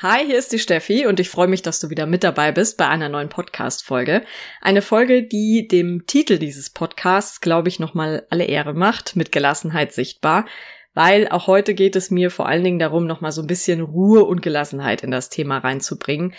Hi, 0.00 0.24
hier 0.24 0.38
ist 0.38 0.52
die 0.52 0.60
Steffi 0.60 1.06
und 1.06 1.18
ich 1.18 1.28
freue 1.28 1.48
mich, 1.48 1.62
dass 1.62 1.80
du 1.80 1.90
wieder 1.90 2.06
mit 2.06 2.22
dabei 2.22 2.52
bist 2.52 2.76
bei 2.76 2.86
einer 2.86 3.08
neuen 3.08 3.28
Podcast-Folge. 3.28 4.22
Eine 4.60 4.80
Folge, 4.80 5.24
die 5.24 5.66
dem 5.66 6.06
Titel 6.06 6.38
dieses 6.38 6.70
Podcasts, 6.70 7.40
glaube 7.40 7.68
ich, 7.68 7.80
nochmal 7.80 8.24
alle 8.30 8.44
Ehre 8.44 8.74
macht, 8.74 9.16
mit 9.16 9.32
Gelassenheit 9.32 9.92
sichtbar, 9.92 10.46
weil 10.94 11.26
auch 11.26 11.48
heute 11.48 11.74
geht 11.74 11.96
es 11.96 12.12
mir 12.12 12.30
vor 12.30 12.46
allen 12.46 12.62
Dingen 12.62 12.78
darum, 12.78 13.08
nochmal 13.08 13.32
so 13.32 13.42
ein 13.42 13.48
bisschen 13.48 13.80
Ruhe 13.80 14.22
und 14.22 14.40
Gelassenheit 14.40 15.02
in 15.02 15.10
das 15.10 15.30
Thema 15.30 15.58
reinzubringen. 15.58 16.32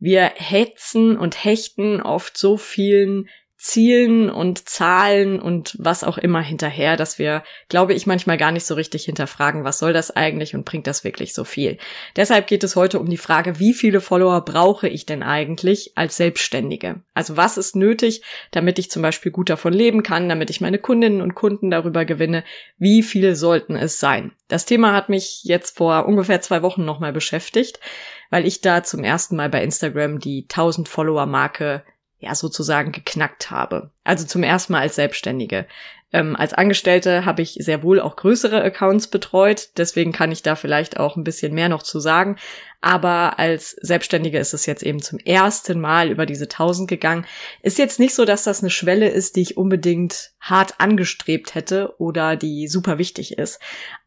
Wir 0.00 0.32
hetzen 0.34 1.16
und 1.16 1.44
hechten 1.44 2.02
oft 2.02 2.36
so 2.36 2.56
vielen 2.56 3.28
Zielen 3.64 4.28
und 4.28 4.68
Zahlen 4.68 5.40
und 5.40 5.74
was 5.78 6.04
auch 6.04 6.18
immer 6.18 6.42
hinterher, 6.42 6.98
dass 6.98 7.18
wir, 7.18 7.42
glaube 7.70 7.94
ich, 7.94 8.06
manchmal 8.06 8.36
gar 8.36 8.52
nicht 8.52 8.66
so 8.66 8.74
richtig 8.74 9.06
hinterfragen, 9.06 9.64
was 9.64 9.78
soll 9.78 9.94
das 9.94 10.14
eigentlich 10.14 10.54
und 10.54 10.66
bringt 10.66 10.86
das 10.86 11.02
wirklich 11.02 11.32
so 11.32 11.44
viel. 11.44 11.78
Deshalb 12.14 12.46
geht 12.46 12.62
es 12.62 12.76
heute 12.76 13.00
um 13.00 13.08
die 13.08 13.16
Frage, 13.16 13.58
wie 13.58 13.72
viele 13.72 14.02
Follower 14.02 14.44
brauche 14.44 14.86
ich 14.86 15.06
denn 15.06 15.22
eigentlich 15.22 15.92
als 15.94 16.18
Selbstständige? 16.18 17.00
Also 17.14 17.38
was 17.38 17.56
ist 17.56 17.74
nötig, 17.74 18.20
damit 18.50 18.78
ich 18.78 18.90
zum 18.90 19.00
Beispiel 19.00 19.32
gut 19.32 19.48
davon 19.48 19.72
leben 19.72 20.02
kann, 20.02 20.28
damit 20.28 20.50
ich 20.50 20.60
meine 20.60 20.78
Kundinnen 20.78 21.22
und 21.22 21.34
Kunden 21.34 21.70
darüber 21.70 22.04
gewinne? 22.04 22.44
Wie 22.76 23.02
viele 23.02 23.34
sollten 23.34 23.76
es 23.76 23.98
sein? 23.98 24.32
Das 24.48 24.66
Thema 24.66 24.92
hat 24.92 25.08
mich 25.08 25.40
jetzt 25.44 25.78
vor 25.78 26.04
ungefähr 26.04 26.42
zwei 26.42 26.60
Wochen 26.60 26.84
nochmal 26.84 27.14
beschäftigt, 27.14 27.80
weil 28.28 28.46
ich 28.46 28.60
da 28.60 28.82
zum 28.82 29.04
ersten 29.04 29.36
Mal 29.36 29.48
bei 29.48 29.64
Instagram 29.64 30.18
die 30.18 30.42
1000 30.50 30.86
Follower 30.86 31.24
Marke 31.24 31.82
ja 32.18 32.34
sozusagen 32.34 32.92
geknackt 32.92 33.50
habe. 33.50 33.90
Also 34.04 34.24
zum 34.26 34.42
ersten 34.42 34.72
Mal 34.72 34.80
als 34.80 34.96
Selbstständige. 34.96 35.66
Ähm, 36.14 36.36
als 36.36 36.54
Angestellte 36.54 37.24
habe 37.24 37.42
ich 37.42 37.56
sehr 37.58 37.82
wohl 37.82 38.00
auch 38.00 38.14
größere 38.14 38.62
Accounts 38.62 39.08
betreut, 39.08 39.70
deswegen 39.76 40.12
kann 40.12 40.30
ich 40.30 40.42
da 40.42 40.54
vielleicht 40.54 41.00
auch 41.00 41.16
ein 41.16 41.24
bisschen 41.24 41.52
mehr 41.52 41.68
noch 41.68 41.82
zu 41.82 41.98
sagen. 41.98 42.36
Aber 42.80 43.40
als 43.40 43.72
Selbstständige 43.80 44.38
ist 44.38 44.54
es 44.54 44.64
jetzt 44.66 44.84
eben 44.84 45.02
zum 45.02 45.18
ersten 45.18 45.80
Mal 45.80 46.10
über 46.10 46.24
diese 46.24 46.44
1000 46.44 46.88
gegangen. 46.88 47.26
Ist 47.62 47.78
jetzt 47.78 47.98
nicht 47.98 48.14
so, 48.14 48.24
dass 48.24 48.44
das 48.44 48.60
eine 48.60 48.70
Schwelle 48.70 49.08
ist, 49.08 49.34
die 49.34 49.42
ich 49.42 49.56
unbedingt 49.56 50.30
hart 50.38 50.78
angestrebt 50.78 51.56
hätte 51.56 51.98
oder 51.98 52.36
die 52.36 52.68
super 52.68 52.98
wichtig 52.98 53.36
ist. 53.36 53.58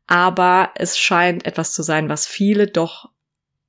Aber 0.05 0.71
es 0.75 0.97
scheint 0.97 1.45
etwas 1.45 1.73
zu 1.73 1.83
sein, 1.83 2.07
was 2.07 2.25
viele 2.25 2.67
doch 2.67 3.09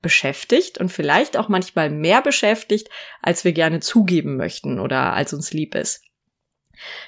beschäftigt 0.00 0.78
und 0.78 0.91
vielleicht 0.91 1.36
auch 1.36 1.48
manchmal 1.48 1.91
mehr 1.91 2.22
beschäftigt, 2.22 2.88
als 3.22 3.44
wir 3.44 3.52
gerne 3.52 3.80
zugeben 3.80 4.36
möchten 4.36 4.78
oder 4.78 5.12
als 5.12 5.32
uns 5.32 5.52
lieb 5.52 5.74
ist. 5.74 6.02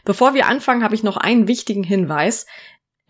Bevor 0.04 0.34
wir 0.34 0.46
anfangen, 0.46 0.82
habe 0.82 0.94
ich 0.94 1.02
noch 1.02 1.16
einen 1.16 1.46
wichtigen 1.46 1.84
Hinweis. 1.84 2.46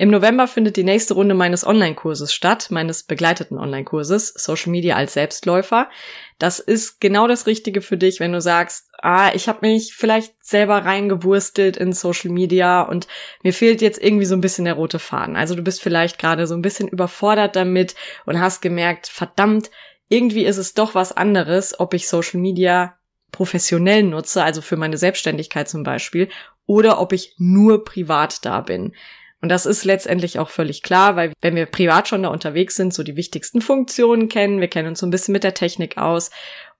Im 0.00 0.08
November 0.08 0.48
findet 0.48 0.78
die 0.78 0.82
nächste 0.82 1.12
Runde 1.12 1.34
meines 1.34 1.66
Online-Kurses 1.66 2.32
statt, 2.32 2.68
meines 2.70 3.02
begleiteten 3.02 3.58
Online-Kurses, 3.58 4.32
Social 4.34 4.70
Media 4.72 4.96
als 4.96 5.12
Selbstläufer. 5.12 5.90
Das 6.38 6.58
ist 6.58 7.02
genau 7.02 7.28
das 7.28 7.46
Richtige 7.46 7.82
für 7.82 7.98
dich, 7.98 8.18
wenn 8.18 8.32
du 8.32 8.40
sagst, 8.40 8.88
ah, 9.02 9.30
ich 9.34 9.46
habe 9.46 9.66
mich 9.66 9.94
vielleicht 9.94 10.42
selber 10.42 10.86
reingewurstelt 10.86 11.76
in 11.76 11.92
Social 11.92 12.30
Media 12.30 12.80
und 12.80 13.08
mir 13.42 13.52
fehlt 13.52 13.82
jetzt 13.82 14.02
irgendwie 14.02 14.24
so 14.24 14.34
ein 14.34 14.40
bisschen 14.40 14.64
der 14.64 14.72
rote 14.72 14.98
Faden. 14.98 15.36
Also 15.36 15.54
du 15.54 15.60
bist 15.60 15.82
vielleicht 15.82 16.18
gerade 16.18 16.46
so 16.46 16.54
ein 16.54 16.62
bisschen 16.62 16.88
überfordert 16.88 17.54
damit 17.54 17.94
und 18.24 18.40
hast 18.40 18.62
gemerkt, 18.62 19.06
verdammt, 19.06 19.70
irgendwie 20.08 20.46
ist 20.46 20.56
es 20.56 20.72
doch 20.72 20.94
was 20.94 21.14
anderes, 21.14 21.78
ob 21.78 21.92
ich 21.92 22.08
Social 22.08 22.40
Media 22.40 22.96
professionell 23.32 24.04
nutze, 24.04 24.42
also 24.42 24.62
für 24.62 24.78
meine 24.78 24.96
Selbstständigkeit 24.96 25.68
zum 25.68 25.82
Beispiel, 25.82 26.30
oder 26.64 27.00
ob 27.02 27.12
ich 27.12 27.34
nur 27.36 27.84
privat 27.84 28.46
da 28.46 28.62
bin. 28.62 28.94
Und 29.42 29.48
das 29.48 29.64
ist 29.64 29.84
letztendlich 29.84 30.38
auch 30.38 30.50
völlig 30.50 30.82
klar, 30.82 31.16
weil 31.16 31.32
wenn 31.40 31.56
wir 31.56 31.66
privat 31.66 32.08
schon 32.08 32.22
da 32.22 32.28
unterwegs 32.28 32.76
sind, 32.76 32.92
so 32.92 33.02
die 33.02 33.16
wichtigsten 33.16 33.62
Funktionen 33.62 34.28
kennen, 34.28 34.60
wir 34.60 34.68
kennen 34.68 34.88
uns 34.88 35.00
so 35.00 35.06
ein 35.06 35.10
bisschen 35.10 35.32
mit 35.32 35.44
der 35.44 35.54
Technik 35.54 35.96
aus 35.96 36.30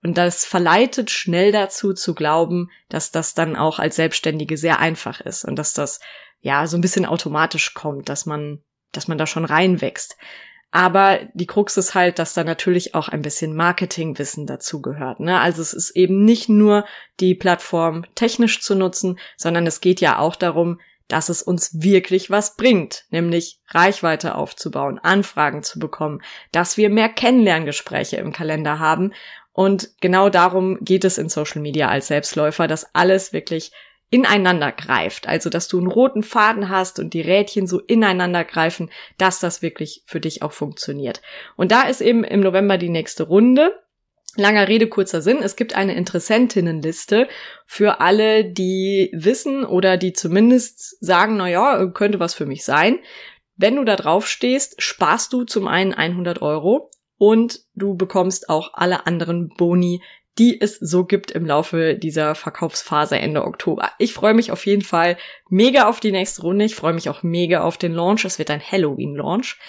und 0.03 0.17
das 0.17 0.45
verleitet 0.45 1.09
schnell 1.09 1.51
dazu 1.51 1.93
zu 1.93 2.13
glauben, 2.13 2.69
dass 2.89 3.11
das 3.11 3.33
dann 3.33 3.55
auch 3.55 3.79
als 3.79 3.95
Selbstständige 3.95 4.57
sehr 4.57 4.79
einfach 4.79 5.21
ist 5.21 5.43
und 5.43 5.55
dass 5.55 5.73
das 5.73 5.99
ja 6.41 6.67
so 6.67 6.77
ein 6.77 6.81
bisschen 6.81 7.05
automatisch 7.05 7.73
kommt, 7.73 8.09
dass 8.09 8.25
man, 8.25 8.61
dass 8.91 9.07
man 9.07 9.17
da 9.17 9.25
schon 9.25 9.45
reinwächst. 9.45 10.17
Aber 10.71 11.19
die 11.33 11.47
Krux 11.47 11.75
ist 11.75 11.95
halt, 11.95 12.17
dass 12.17 12.33
da 12.33 12.45
natürlich 12.45 12.95
auch 12.95 13.09
ein 13.09 13.21
bisschen 13.21 13.55
Marketingwissen 13.55 14.47
dazu 14.47 14.81
gehört. 14.81 15.19
Ne? 15.19 15.39
Also 15.39 15.61
es 15.61 15.73
ist 15.73 15.91
eben 15.91 16.23
nicht 16.23 16.47
nur 16.47 16.85
die 17.19 17.35
Plattform 17.35 18.05
technisch 18.15 18.61
zu 18.61 18.73
nutzen, 18.73 19.19
sondern 19.35 19.67
es 19.67 19.81
geht 19.81 19.99
ja 19.99 20.17
auch 20.17 20.37
darum, 20.37 20.79
dass 21.11 21.29
es 21.29 21.43
uns 21.43 21.81
wirklich 21.81 22.29
was 22.29 22.55
bringt, 22.55 23.03
nämlich 23.09 23.59
Reichweite 23.67 24.35
aufzubauen, 24.35 24.97
Anfragen 24.97 25.61
zu 25.61 25.77
bekommen, 25.77 26.21
dass 26.51 26.77
wir 26.77 26.89
mehr 26.89 27.09
Kennenlerngespräche 27.09 28.15
im 28.15 28.31
Kalender 28.31 28.79
haben. 28.79 29.11
Und 29.51 29.89
genau 29.99 30.29
darum 30.29 30.77
geht 30.81 31.03
es 31.03 31.17
in 31.17 31.27
Social 31.27 31.61
Media 31.61 31.89
als 31.89 32.07
Selbstläufer, 32.07 32.67
dass 32.67 32.95
alles 32.95 33.33
wirklich 33.33 33.71
ineinander 34.09 34.71
greift. 34.71 35.27
Also, 35.27 35.49
dass 35.49 35.67
du 35.67 35.79
einen 35.79 35.87
roten 35.87 36.23
Faden 36.23 36.69
hast 36.69 36.99
und 36.99 37.13
die 37.13 37.21
Rädchen 37.21 37.67
so 37.67 37.79
ineinander 37.79 38.45
greifen, 38.45 38.89
dass 39.17 39.39
das 39.39 39.61
wirklich 39.61 40.03
für 40.05 40.21
dich 40.21 40.43
auch 40.43 40.53
funktioniert. 40.53 41.21
Und 41.57 41.71
da 41.71 41.83
ist 41.83 42.01
eben 42.01 42.23
im 42.23 42.39
November 42.39 42.77
die 42.77 42.89
nächste 42.89 43.23
Runde. 43.23 43.77
Langer 44.37 44.67
Rede, 44.67 44.87
kurzer 44.87 45.21
Sinn. 45.21 45.39
Es 45.41 45.55
gibt 45.55 45.75
eine 45.75 45.95
Interessentinnenliste 45.95 47.27
für 47.65 47.99
alle, 47.99 48.45
die 48.45 49.11
wissen 49.13 49.65
oder 49.65 49.97
die 49.97 50.13
zumindest 50.13 50.97
sagen, 51.03 51.37
na 51.37 51.49
ja, 51.49 51.85
könnte 51.87 52.19
was 52.19 52.33
für 52.33 52.45
mich 52.45 52.63
sein. 52.63 52.99
Wenn 53.57 53.75
du 53.75 53.83
da 53.83 53.95
drauf 53.95 54.27
stehst, 54.27 54.81
sparst 54.81 55.33
du 55.33 55.43
zum 55.43 55.67
einen 55.67 55.93
100 55.93 56.41
Euro 56.41 56.89
und 57.17 57.59
du 57.75 57.95
bekommst 57.95 58.49
auch 58.49 58.71
alle 58.73 59.05
anderen 59.05 59.49
Boni, 59.49 60.01
die 60.37 60.59
es 60.59 60.77
so 60.79 61.03
gibt 61.05 61.31
im 61.31 61.45
Laufe 61.45 61.95
dieser 61.95 62.35
Verkaufsphase 62.35 63.19
Ende 63.19 63.43
Oktober. 63.43 63.91
Ich 63.99 64.13
freue 64.13 64.33
mich 64.33 64.51
auf 64.51 64.65
jeden 64.65 64.81
Fall 64.81 65.17
mega 65.49 65.87
auf 65.87 65.99
die 65.99 66.11
nächste 66.11 66.43
Runde. 66.43 66.65
Ich 66.65 66.75
freue 66.75 66.93
mich 66.93 67.09
auch 67.09 67.21
mega 67.21 67.63
auf 67.63 67.77
den 67.77 67.93
Launch. 67.93 68.23
Es 68.23 68.39
wird 68.39 68.49
ein 68.49 68.61
Halloween-Launch. 68.61 69.59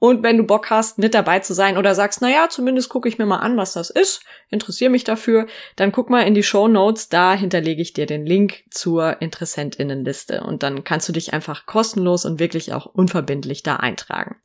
Und 0.00 0.22
wenn 0.22 0.36
du 0.36 0.44
Bock 0.44 0.70
hast, 0.70 0.98
mit 0.98 1.14
dabei 1.14 1.40
zu 1.40 1.54
sein 1.54 1.76
oder 1.76 1.94
sagst, 1.94 2.20
na 2.22 2.30
ja, 2.30 2.48
zumindest 2.48 2.88
gucke 2.88 3.08
ich 3.08 3.18
mir 3.18 3.26
mal 3.26 3.38
an, 3.38 3.56
was 3.56 3.72
das 3.72 3.90
ist, 3.90 4.22
interessiere 4.48 4.90
mich 4.90 5.04
dafür, 5.04 5.46
dann 5.74 5.90
guck 5.90 6.08
mal 6.08 6.22
in 6.22 6.34
die 6.34 6.44
Show 6.44 6.68
Notes, 6.68 7.08
da 7.08 7.34
hinterlege 7.34 7.82
ich 7.82 7.94
dir 7.94 8.06
den 8.06 8.24
Link 8.24 8.64
zur 8.70 9.20
Interessentinnenliste 9.20 10.42
und 10.42 10.62
dann 10.62 10.84
kannst 10.84 11.08
du 11.08 11.12
dich 11.12 11.32
einfach 11.32 11.66
kostenlos 11.66 12.24
und 12.24 12.38
wirklich 12.38 12.72
auch 12.72 12.86
unverbindlich 12.86 13.64
da 13.64 13.76
eintragen. 13.76 14.36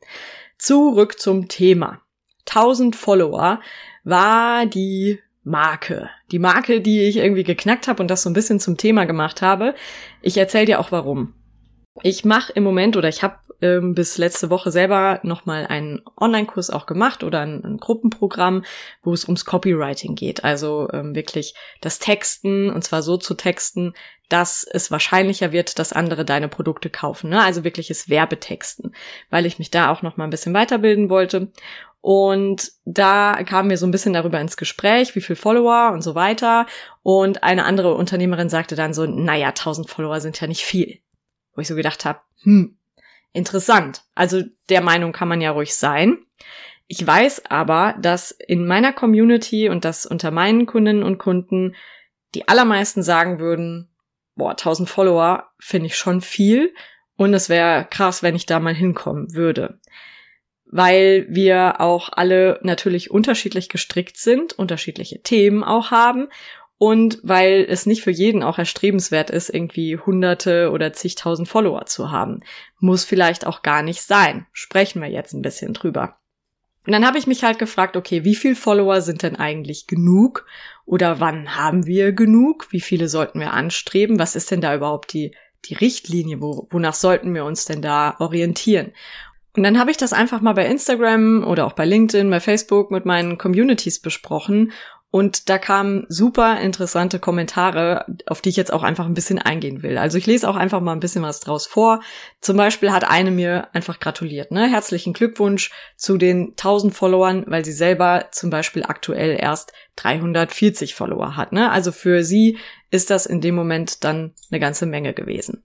Zurück 0.58 1.20
zum 1.20 1.48
Thema. 1.48 2.00
1000 2.48 2.96
Follower 2.96 3.60
war 4.02 4.66
die 4.66 5.20
Marke. 5.44 6.10
Die 6.32 6.38
Marke, 6.38 6.80
die 6.80 7.02
ich 7.02 7.18
irgendwie 7.18 7.44
geknackt 7.44 7.86
habe 7.86 8.02
und 8.02 8.08
das 8.08 8.22
so 8.22 8.30
ein 8.30 8.34
bisschen 8.34 8.60
zum 8.60 8.76
Thema 8.76 9.04
gemacht 9.04 9.42
habe. 9.42 9.74
Ich 10.20 10.36
erzähle 10.36 10.66
dir 10.66 10.80
auch 10.80 10.90
warum. 10.90 11.34
Ich 12.02 12.24
mache 12.24 12.52
im 12.54 12.64
Moment 12.64 12.96
oder 12.96 13.08
ich 13.08 13.22
habe 13.22 13.38
ähm, 13.64 13.94
bis 13.94 14.18
letzte 14.18 14.50
Woche 14.50 14.70
selber 14.70 15.20
nochmal 15.22 15.66
einen 15.66 16.02
Online-Kurs 16.20 16.68
auch 16.70 16.84
gemacht 16.84 17.24
oder 17.24 17.40
ein, 17.40 17.64
ein, 17.64 17.78
Gruppenprogramm, 17.78 18.64
wo 19.02 19.12
es 19.14 19.24
ums 19.24 19.46
Copywriting 19.46 20.14
geht. 20.14 20.44
Also 20.44 20.88
ähm, 20.92 21.14
wirklich 21.14 21.54
das 21.80 21.98
Texten 21.98 22.70
und 22.70 22.84
zwar 22.84 23.02
so 23.02 23.16
zu 23.16 23.34
texten, 23.34 23.94
dass 24.28 24.66
es 24.70 24.90
wahrscheinlicher 24.90 25.50
wird, 25.52 25.78
dass 25.78 25.92
andere 25.92 26.24
deine 26.24 26.48
Produkte 26.48 26.90
kaufen. 26.90 27.30
Ne? 27.30 27.42
Also 27.42 27.64
wirkliches 27.64 28.08
Werbetexten, 28.08 28.94
weil 29.30 29.46
ich 29.46 29.58
mich 29.58 29.70
da 29.70 29.90
auch 29.90 30.02
nochmal 30.02 30.26
ein 30.26 30.30
bisschen 30.30 30.54
weiterbilden 30.54 31.08
wollte. 31.08 31.50
Und 32.02 32.70
da 32.84 33.42
kamen 33.44 33.70
wir 33.70 33.78
so 33.78 33.86
ein 33.86 33.90
bisschen 33.90 34.12
darüber 34.12 34.38
ins 34.38 34.58
Gespräch, 34.58 35.14
wie 35.14 35.22
viel 35.22 35.36
Follower 35.36 35.90
und 35.92 36.02
so 36.02 36.14
weiter. 36.14 36.66
Und 37.02 37.42
eine 37.42 37.64
andere 37.64 37.94
Unternehmerin 37.94 38.50
sagte 38.50 38.76
dann 38.76 38.92
so, 38.92 39.06
naja, 39.06 39.48
1000 39.48 39.88
Follower 39.88 40.20
sind 40.20 40.38
ja 40.38 40.46
nicht 40.46 40.64
viel 40.64 41.00
wo 41.54 41.60
ich 41.60 41.68
so 41.68 41.74
gedacht 41.74 42.04
habe, 42.04 42.20
hm, 42.42 42.76
interessant. 43.34 44.04
Also 44.14 44.42
der 44.70 44.80
Meinung 44.80 45.12
kann 45.12 45.28
man 45.28 45.42
ja 45.42 45.50
ruhig 45.50 45.74
sein. 45.74 46.24
Ich 46.86 47.06
weiß 47.06 47.46
aber, 47.50 47.94
dass 48.00 48.30
in 48.30 48.66
meiner 48.66 48.94
Community 48.94 49.68
und 49.68 49.84
dass 49.84 50.06
unter 50.06 50.30
meinen 50.30 50.64
Kundinnen 50.64 51.02
und 51.02 51.18
Kunden 51.18 51.74
die 52.34 52.48
allermeisten 52.48 53.02
sagen 53.02 53.38
würden, 53.38 53.90
boah, 54.34 54.50
1000 54.50 54.88
Follower 54.88 55.50
finde 55.58 55.86
ich 55.86 55.96
schon 55.96 56.22
viel 56.22 56.74
und 57.16 57.34
es 57.34 57.48
wäre 57.48 57.86
krass, 57.90 58.22
wenn 58.22 58.34
ich 58.34 58.46
da 58.46 58.58
mal 58.60 58.74
hinkommen 58.74 59.34
würde. 59.34 59.78
weil 60.74 61.26
wir 61.28 61.80
auch 61.80 62.08
alle 62.12 62.58
natürlich 62.64 63.08
unterschiedlich 63.08 63.68
gestrickt 63.68 64.16
sind, 64.16 64.54
unterschiedliche 64.54 65.22
Themen 65.22 65.62
auch 65.62 65.92
haben 65.92 66.28
und 66.78 67.20
weil 67.22 67.66
es 67.68 67.86
nicht 67.86 68.02
für 68.02 68.10
jeden 68.10 68.42
auch 68.42 68.58
erstrebenswert 68.58 69.30
ist, 69.30 69.48
irgendwie 69.48 69.96
hunderte 69.96 70.70
oder 70.70 70.92
zigtausend 70.92 71.48
Follower 71.48 71.86
zu 71.86 72.10
haben. 72.10 72.40
Muss 72.80 73.04
vielleicht 73.04 73.46
auch 73.46 73.62
gar 73.62 73.82
nicht 73.82 74.02
sein. 74.02 74.46
Sprechen 74.52 75.00
wir 75.00 75.08
jetzt 75.08 75.32
ein 75.32 75.42
bisschen 75.42 75.72
drüber. 75.72 76.18
Und 76.86 76.92
dann 76.92 77.06
habe 77.06 77.16
ich 77.16 77.26
mich 77.26 77.44
halt 77.44 77.58
gefragt, 77.58 77.96
okay, 77.96 78.24
wie 78.24 78.34
viel 78.34 78.54
Follower 78.54 79.00
sind 79.00 79.22
denn 79.22 79.36
eigentlich 79.36 79.86
genug? 79.86 80.46
Oder 80.84 81.18
wann 81.20 81.56
haben 81.56 81.86
wir 81.86 82.12
genug? 82.12 82.66
Wie 82.70 82.80
viele 82.80 83.08
sollten 83.08 83.40
wir 83.40 83.54
anstreben? 83.54 84.18
Was 84.18 84.36
ist 84.36 84.50
denn 84.50 84.60
da 84.60 84.74
überhaupt 84.74 85.14
die, 85.14 85.34
die 85.64 85.74
Richtlinie? 85.74 86.42
Wo, 86.42 86.66
wonach 86.70 86.92
sollten 86.92 87.34
wir 87.34 87.46
uns 87.46 87.64
denn 87.64 87.80
da 87.80 88.16
orientieren? 88.18 88.92
Und 89.56 89.62
dann 89.62 89.78
habe 89.78 89.92
ich 89.92 89.96
das 89.96 90.12
einfach 90.12 90.40
mal 90.40 90.52
bei 90.52 90.66
Instagram 90.66 91.44
oder 91.44 91.64
auch 91.66 91.72
bei 91.72 91.86
LinkedIn, 91.86 92.28
bei 92.28 92.40
Facebook 92.40 92.90
mit 92.90 93.06
meinen 93.06 93.38
Communities 93.38 94.00
besprochen 94.00 94.72
und 95.14 95.48
da 95.48 95.58
kamen 95.58 96.06
super 96.08 96.60
interessante 96.60 97.20
Kommentare, 97.20 98.04
auf 98.26 98.40
die 98.40 98.48
ich 98.48 98.56
jetzt 98.56 98.72
auch 98.72 98.82
einfach 98.82 99.06
ein 99.06 99.14
bisschen 99.14 99.38
eingehen 99.38 99.84
will. 99.84 99.96
Also 99.96 100.18
ich 100.18 100.26
lese 100.26 100.48
auch 100.50 100.56
einfach 100.56 100.80
mal 100.80 100.90
ein 100.90 100.98
bisschen 100.98 101.22
was 101.22 101.38
draus 101.38 101.68
vor. 101.68 102.00
Zum 102.40 102.56
Beispiel 102.56 102.90
hat 102.90 103.08
eine 103.08 103.30
mir 103.30 103.68
einfach 103.72 104.00
gratuliert. 104.00 104.50
Ne? 104.50 104.68
Herzlichen 104.68 105.12
Glückwunsch 105.12 105.70
zu 105.94 106.16
den 106.16 106.54
1000 106.56 106.92
Followern, 106.92 107.44
weil 107.46 107.64
sie 107.64 107.70
selber 107.70 108.26
zum 108.32 108.50
Beispiel 108.50 108.82
aktuell 108.82 109.38
erst 109.40 109.72
340 109.94 110.96
Follower 110.96 111.36
hat. 111.36 111.52
Ne? 111.52 111.70
Also 111.70 111.92
für 111.92 112.24
sie 112.24 112.58
ist 112.90 113.08
das 113.08 113.24
in 113.24 113.40
dem 113.40 113.54
Moment 113.54 114.02
dann 114.02 114.32
eine 114.50 114.58
ganze 114.58 114.84
Menge 114.84 115.14
gewesen. 115.14 115.62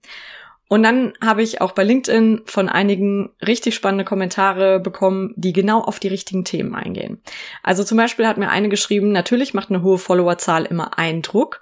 Und 0.72 0.84
dann 0.84 1.14
habe 1.20 1.42
ich 1.42 1.60
auch 1.60 1.72
bei 1.72 1.82
LinkedIn 1.82 2.42
von 2.46 2.68
einigen 2.68 3.30
richtig 3.44 3.74
spannende 3.74 4.04
Kommentare 4.04 4.78
bekommen, 4.78 5.34
die 5.34 5.52
genau 5.52 5.80
auf 5.80 5.98
die 5.98 6.06
richtigen 6.06 6.44
Themen 6.44 6.76
eingehen. 6.76 7.20
Also 7.64 7.82
zum 7.82 7.98
Beispiel 7.98 8.28
hat 8.28 8.38
mir 8.38 8.50
eine 8.50 8.68
geschrieben, 8.68 9.10
natürlich 9.10 9.52
macht 9.52 9.70
eine 9.70 9.82
hohe 9.82 9.98
Followerzahl 9.98 10.64
immer 10.66 10.96
Eindruck 10.96 11.60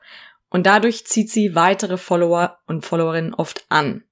und 0.50 0.66
dadurch 0.66 1.06
zieht 1.06 1.30
sie 1.30 1.54
weitere 1.54 1.96
Follower 1.96 2.58
und 2.66 2.84
Followerinnen 2.84 3.32
oft 3.32 3.64
an. 3.70 4.04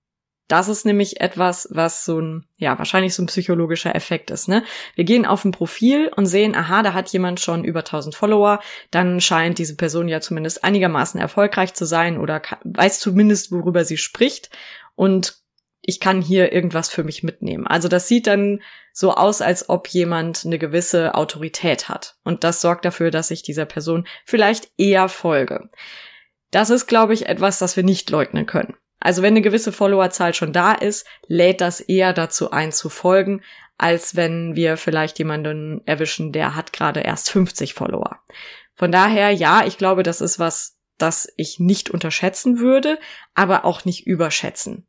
Das 0.48 0.68
ist 0.68 0.86
nämlich 0.86 1.20
etwas, 1.20 1.68
was 1.72 2.04
so 2.04 2.20
ein, 2.20 2.46
ja, 2.56 2.78
wahrscheinlich 2.78 3.14
so 3.14 3.22
ein 3.22 3.26
psychologischer 3.26 3.96
Effekt 3.96 4.30
ist, 4.30 4.48
ne? 4.48 4.62
Wir 4.94 5.02
gehen 5.02 5.26
auf 5.26 5.44
ein 5.44 5.50
Profil 5.50 6.08
und 6.14 6.26
sehen, 6.26 6.54
aha, 6.54 6.84
da 6.84 6.94
hat 6.94 7.08
jemand 7.08 7.40
schon 7.40 7.64
über 7.64 7.80
1000 7.80 8.14
Follower, 8.14 8.60
dann 8.92 9.20
scheint 9.20 9.58
diese 9.58 9.76
Person 9.76 10.06
ja 10.06 10.20
zumindest 10.20 10.62
einigermaßen 10.62 11.20
erfolgreich 11.20 11.74
zu 11.74 11.84
sein 11.84 12.16
oder 12.16 12.40
weiß 12.62 13.00
zumindest, 13.00 13.50
worüber 13.50 13.84
sie 13.84 13.96
spricht 13.96 14.50
und 14.96 15.36
ich 15.82 16.00
kann 16.00 16.20
hier 16.20 16.52
irgendwas 16.52 16.88
für 16.88 17.04
mich 17.04 17.22
mitnehmen. 17.22 17.66
Also 17.66 17.86
das 17.86 18.08
sieht 18.08 18.26
dann 18.26 18.60
so 18.92 19.14
aus, 19.14 19.40
als 19.40 19.68
ob 19.68 19.86
jemand 19.88 20.44
eine 20.44 20.58
gewisse 20.58 21.14
Autorität 21.14 21.88
hat. 21.88 22.16
Und 22.24 22.42
das 22.42 22.60
sorgt 22.60 22.84
dafür, 22.84 23.12
dass 23.12 23.30
ich 23.30 23.44
dieser 23.44 23.66
Person 23.66 24.08
vielleicht 24.24 24.68
eher 24.76 25.08
folge. 25.08 25.68
Das 26.50 26.70
ist, 26.70 26.86
glaube 26.86 27.14
ich, 27.14 27.26
etwas, 27.26 27.60
das 27.60 27.76
wir 27.76 27.84
nicht 27.84 28.10
leugnen 28.10 28.46
können. 28.46 28.74
Also 28.98 29.22
wenn 29.22 29.34
eine 29.34 29.42
gewisse 29.42 29.70
Followerzahl 29.70 30.34
schon 30.34 30.52
da 30.52 30.72
ist, 30.72 31.06
lädt 31.28 31.60
das 31.60 31.80
eher 31.80 32.12
dazu 32.12 32.50
ein 32.50 32.72
zu 32.72 32.88
folgen, 32.88 33.42
als 33.78 34.16
wenn 34.16 34.56
wir 34.56 34.76
vielleicht 34.76 35.18
jemanden 35.18 35.82
erwischen, 35.86 36.32
der 36.32 36.56
hat 36.56 36.72
gerade 36.72 37.00
erst 37.00 37.30
50 37.30 37.74
Follower. 37.74 38.18
Von 38.74 38.90
daher, 38.90 39.30
ja, 39.30 39.64
ich 39.66 39.78
glaube, 39.78 40.02
das 40.02 40.20
ist 40.20 40.38
was, 40.38 40.75
das 40.98 41.32
ich 41.36 41.58
nicht 41.60 41.90
unterschätzen 41.90 42.58
würde, 42.58 42.98
aber 43.34 43.64
auch 43.64 43.84
nicht 43.84 44.06
überschätzen. 44.06 44.86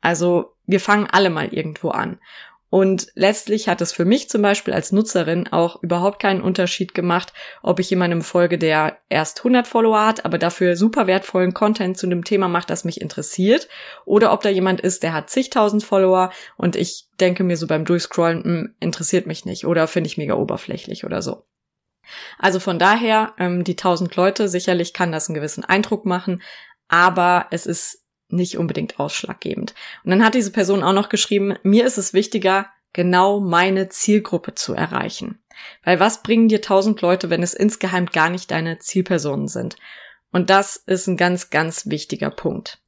Also 0.00 0.54
wir 0.66 0.80
fangen 0.80 1.08
alle 1.10 1.30
mal 1.30 1.48
irgendwo 1.52 1.90
an. 1.90 2.18
Und 2.74 3.06
letztlich 3.14 3.68
hat 3.68 3.80
es 3.80 3.92
für 3.92 4.04
mich 4.04 4.28
zum 4.28 4.42
Beispiel 4.42 4.74
als 4.74 4.90
Nutzerin 4.90 5.46
auch 5.46 5.80
überhaupt 5.80 6.20
keinen 6.20 6.40
Unterschied 6.40 6.92
gemacht, 6.92 7.32
ob 7.62 7.78
ich 7.78 7.88
jemandem 7.88 8.20
folge, 8.20 8.58
der 8.58 8.98
erst 9.08 9.38
100 9.38 9.68
Follower 9.68 10.04
hat, 10.04 10.24
aber 10.24 10.38
dafür 10.38 10.74
super 10.74 11.06
wertvollen 11.06 11.54
Content 11.54 11.96
zu 11.96 12.06
einem 12.06 12.24
Thema 12.24 12.48
macht, 12.48 12.70
das 12.70 12.84
mich 12.84 13.00
interessiert, 13.00 13.68
oder 14.06 14.32
ob 14.32 14.42
da 14.42 14.48
jemand 14.48 14.80
ist, 14.80 15.04
der 15.04 15.12
hat 15.12 15.30
zigtausend 15.30 15.84
Follower 15.84 16.32
und 16.56 16.74
ich 16.74 17.06
denke 17.20 17.44
mir 17.44 17.56
so 17.56 17.68
beim 17.68 17.84
Durchscrollen, 17.84 18.38
mh, 18.38 18.44
hm, 18.44 18.74
interessiert 18.80 19.28
mich 19.28 19.44
nicht 19.44 19.66
oder 19.66 19.86
finde 19.86 20.08
ich 20.08 20.18
mega 20.18 20.34
oberflächlich 20.34 21.04
oder 21.04 21.22
so. 21.22 21.44
Also 22.38 22.60
von 22.60 22.78
daher, 22.78 23.34
ähm, 23.38 23.64
die 23.64 23.76
tausend 23.76 24.14
Leute, 24.16 24.48
sicherlich 24.48 24.92
kann 24.92 25.12
das 25.12 25.28
einen 25.28 25.34
gewissen 25.34 25.64
Eindruck 25.64 26.06
machen, 26.06 26.42
aber 26.88 27.46
es 27.50 27.66
ist 27.66 28.04
nicht 28.28 28.58
unbedingt 28.58 28.98
ausschlaggebend. 28.98 29.74
Und 30.04 30.10
dann 30.10 30.24
hat 30.24 30.34
diese 30.34 30.50
Person 30.50 30.82
auch 30.82 30.92
noch 30.92 31.08
geschrieben, 31.08 31.56
mir 31.62 31.86
ist 31.86 31.98
es 31.98 32.12
wichtiger, 32.14 32.66
genau 32.92 33.40
meine 33.40 33.88
Zielgruppe 33.88 34.54
zu 34.54 34.74
erreichen. 34.74 35.42
Weil 35.82 36.00
was 36.00 36.22
bringen 36.22 36.48
dir 36.48 36.62
tausend 36.62 37.00
Leute, 37.00 37.30
wenn 37.30 37.42
es 37.42 37.54
insgeheim 37.54 38.06
gar 38.06 38.30
nicht 38.30 38.50
deine 38.50 38.78
Zielpersonen 38.78 39.48
sind? 39.48 39.76
Und 40.32 40.50
das 40.50 40.76
ist 40.76 41.06
ein 41.06 41.16
ganz, 41.16 41.50
ganz 41.50 41.86
wichtiger 41.86 42.30
Punkt. 42.30 42.80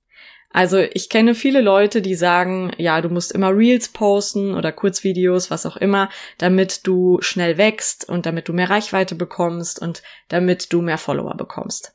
Also 0.57 0.79
ich 0.79 1.11
kenne 1.11 1.35
viele 1.35 1.61
Leute, 1.61 2.01
die 2.01 2.15
sagen, 2.15 2.73
ja, 2.79 3.03
du 3.03 3.11
musst 3.11 3.33
immer 3.33 3.55
Reels 3.55 3.91
posten 3.91 4.55
oder 4.55 4.73
Kurzvideos, 4.73 5.51
was 5.51 5.67
auch 5.67 5.77
immer, 5.77 6.09
damit 6.39 6.87
du 6.87 7.19
schnell 7.21 7.59
wächst 7.59 8.09
und 8.09 8.25
damit 8.25 8.49
du 8.49 8.55
mehr 8.55 8.71
Reichweite 8.71 9.17
bekommst 9.17 9.83
und 9.83 10.03
damit 10.29 10.73
du 10.73 10.81
mehr 10.81 10.97
Follower 10.97 11.37
bekommst. 11.37 11.95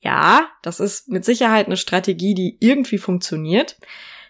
Ja, 0.00 0.50
das 0.60 0.80
ist 0.80 1.08
mit 1.08 1.24
Sicherheit 1.24 1.64
eine 1.64 1.78
Strategie, 1.78 2.34
die 2.34 2.58
irgendwie 2.60 2.98
funktioniert. 2.98 3.78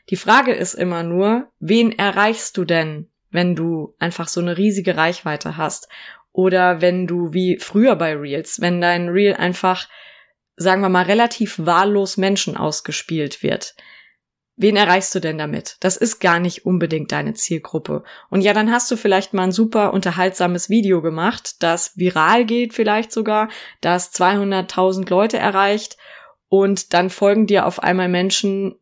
Die 0.09 0.17
Frage 0.17 0.53
ist 0.55 0.75
immer 0.75 1.03
nur, 1.03 1.49
wen 1.59 1.91
erreichst 1.91 2.57
du 2.57 2.65
denn, 2.65 3.11
wenn 3.33 3.57
du 3.57 3.97
einfach 3.99 4.29
so 4.29 4.41
eine 4.41 4.57
riesige 4.57 4.97
Reichweite 4.97 5.57
hast? 5.57 5.89
Oder 6.31 6.81
wenn 6.81 7.09
du 7.09 7.33
wie 7.33 7.59
früher 7.59 7.97
bei 7.97 8.15
Reels, 8.15 8.61
wenn 8.61 8.81
dein 8.81 9.09
Reel 9.09 9.35
einfach 9.35 9.89
sagen 10.57 10.83
wir 10.83 10.89
mal, 10.89 11.05
relativ 11.05 11.59
wahllos 11.59 12.17
Menschen 12.17 12.57
ausgespielt 12.57 13.43
wird. 13.43 13.75
Wen 14.57 14.77
erreichst 14.77 15.13
du 15.15 15.21
denn 15.21 15.37
damit? 15.37 15.77
Das 15.81 15.97
ist 15.97 16.21
gar 16.21 16.39
nicht 16.39 16.65
unbedingt 16.65 17.11
deine 17.11 17.35
Zielgruppe. 17.35 18.05
Und 18.31 18.41
ja, 18.43 18.53
dann 18.53 18.71
hast 18.71 18.89
du 18.89 18.97
vielleicht 18.97 19.35
mal 19.35 19.43
ein 19.45 19.53
super 19.53 19.93
unterhaltsames 19.93 20.71
Video 20.71 21.03
gemacht, 21.03 21.57
das 21.63 21.97
viral 21.97 22.45
geht 22.45 22.73
vielleicht 22.73 23.11
sogar, 23.11 23.49
das 23.81 24.15
200.000 24.15 25.11
Leute 25.11 25.39
erreicht 25.39 25.97
und 26.49 26.95
dann 26.95 27.11
folgen 27.11 27.49
dir 27.49 27.67
auf 27.67 27.83
einmal 27.83 28.09
Menschen, 28.09 28.77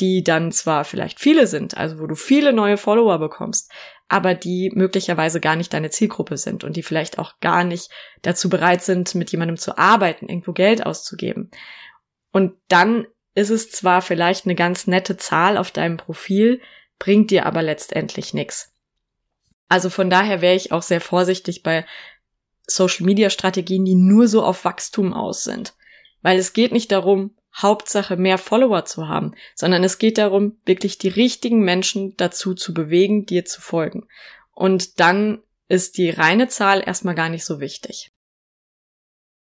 die 0.00 0.24
dann 0.24 0.52
zwar 0.52 0.84
vielleicht 0.84 1.20
viele 1.20 1.46
sind, 1.46 1.76
also 1.76 1.98
wo 2.00 2.06
du 2.06 2.14
viele 2.14 2.54
neue 2.54 2.78
Follower 2.78 3.18
bekommst, 3.18 3.70
aber 4.08 4.34
die 4.34 4.70
möglicherweise 4.74 5.40
gar 5.40 5.56
nicht 5.56 5.72
deine 5.72 5.90
Zielgruppe 5.90 6.36
sind 6.36 6.64
und 6.64 6.76
die 6.76 6.82
vielleicht 6.82 7.18
auch 7.18 7.40
gar 7.40 7.64
nicht 7.64 7.90
dazu 8.22 8.48
bereit 8.48 8.82
sind, 8.82 9.14
mit 9.14 9.32
jemandem 9.32 9.56
zu 9.56 9.78
arbeiten, 9.78 10.28
irgendwo 10.28 10.52
Geld 10.52 10.84
auszugeben. 10.84 11.50
Und 12.30 12.54
dann 12.68 13.06
ist 13.34 13.50
es 13.50 13.70
zwar 13.70 14.02
vielleicht 14.02 14.44
eine 14.44 14.54
ganz 14.54 14.86
nette 14.86 15.16
Zahl 15.16 15.56
auf 15.56 15.70
deinem 15.70 15.96
Profil, 15.96 16.60
bringt 16.98 17.30
dir 17.30 17.46
aber 17.46 17.62
letztendlich 17.62 18.34
nichts. 18.34 18.72
Also 19.68 19.90
von 19.90 20.10
daher 20.10 20.40
wäre 20.40 20.54
ich 20.54 20.72
auch 20.72 20.82
sehr 20.82 21.00
vorsichtig 21.00 21.62
bei 21.62 21.84
Social 22.66 23.06
Media 23.06 23.30
Strategien, 23.30 23.84
die 23.84 23.94
nur 23.94 24.28
so 24.28 24.44
auf 24.44 24.64
Wachstum 24.64 25.12
aus 25.12 25.44
sind. 25.44 25.74
Weil 26.22 26.38
es 26.38 26.52
geht 26.52 26.72
nicht 26.72 26.92
darum, 26.92 27.36
Hauptsache 27.56 28.16
mehr 28.16 28.38
Follower 28.38 28.84
zu 28.84 29.08
haben, 29.08 29.34
sondern 29.54 29.84
es 29.84 29.98
geht 29.98 30.18
darum, 30.18 30.58
wirklich 30.64 30.98
die 30.98 31.08
richtigen 31.08 31.60
Menschen 31.60 32.16
dazu 32.16 32.54
zu 32.54 32.74
bewegen, 32.74 33.26
dir 33.26 33.44
zu 33.44 33.60
folgen. 33.60 34.08
Und 34.52 35.00
dann 35.00 35.42
ist 35.68 35.98
die 35.98 36.10
reine 36.10 36.48
Zahl 36.48 36.82
erstmal 36.84 37.14
gar 37.14 37.28
nicht 37.28 37.44
so 37.44 37.60
wichtig. 37.60 38.10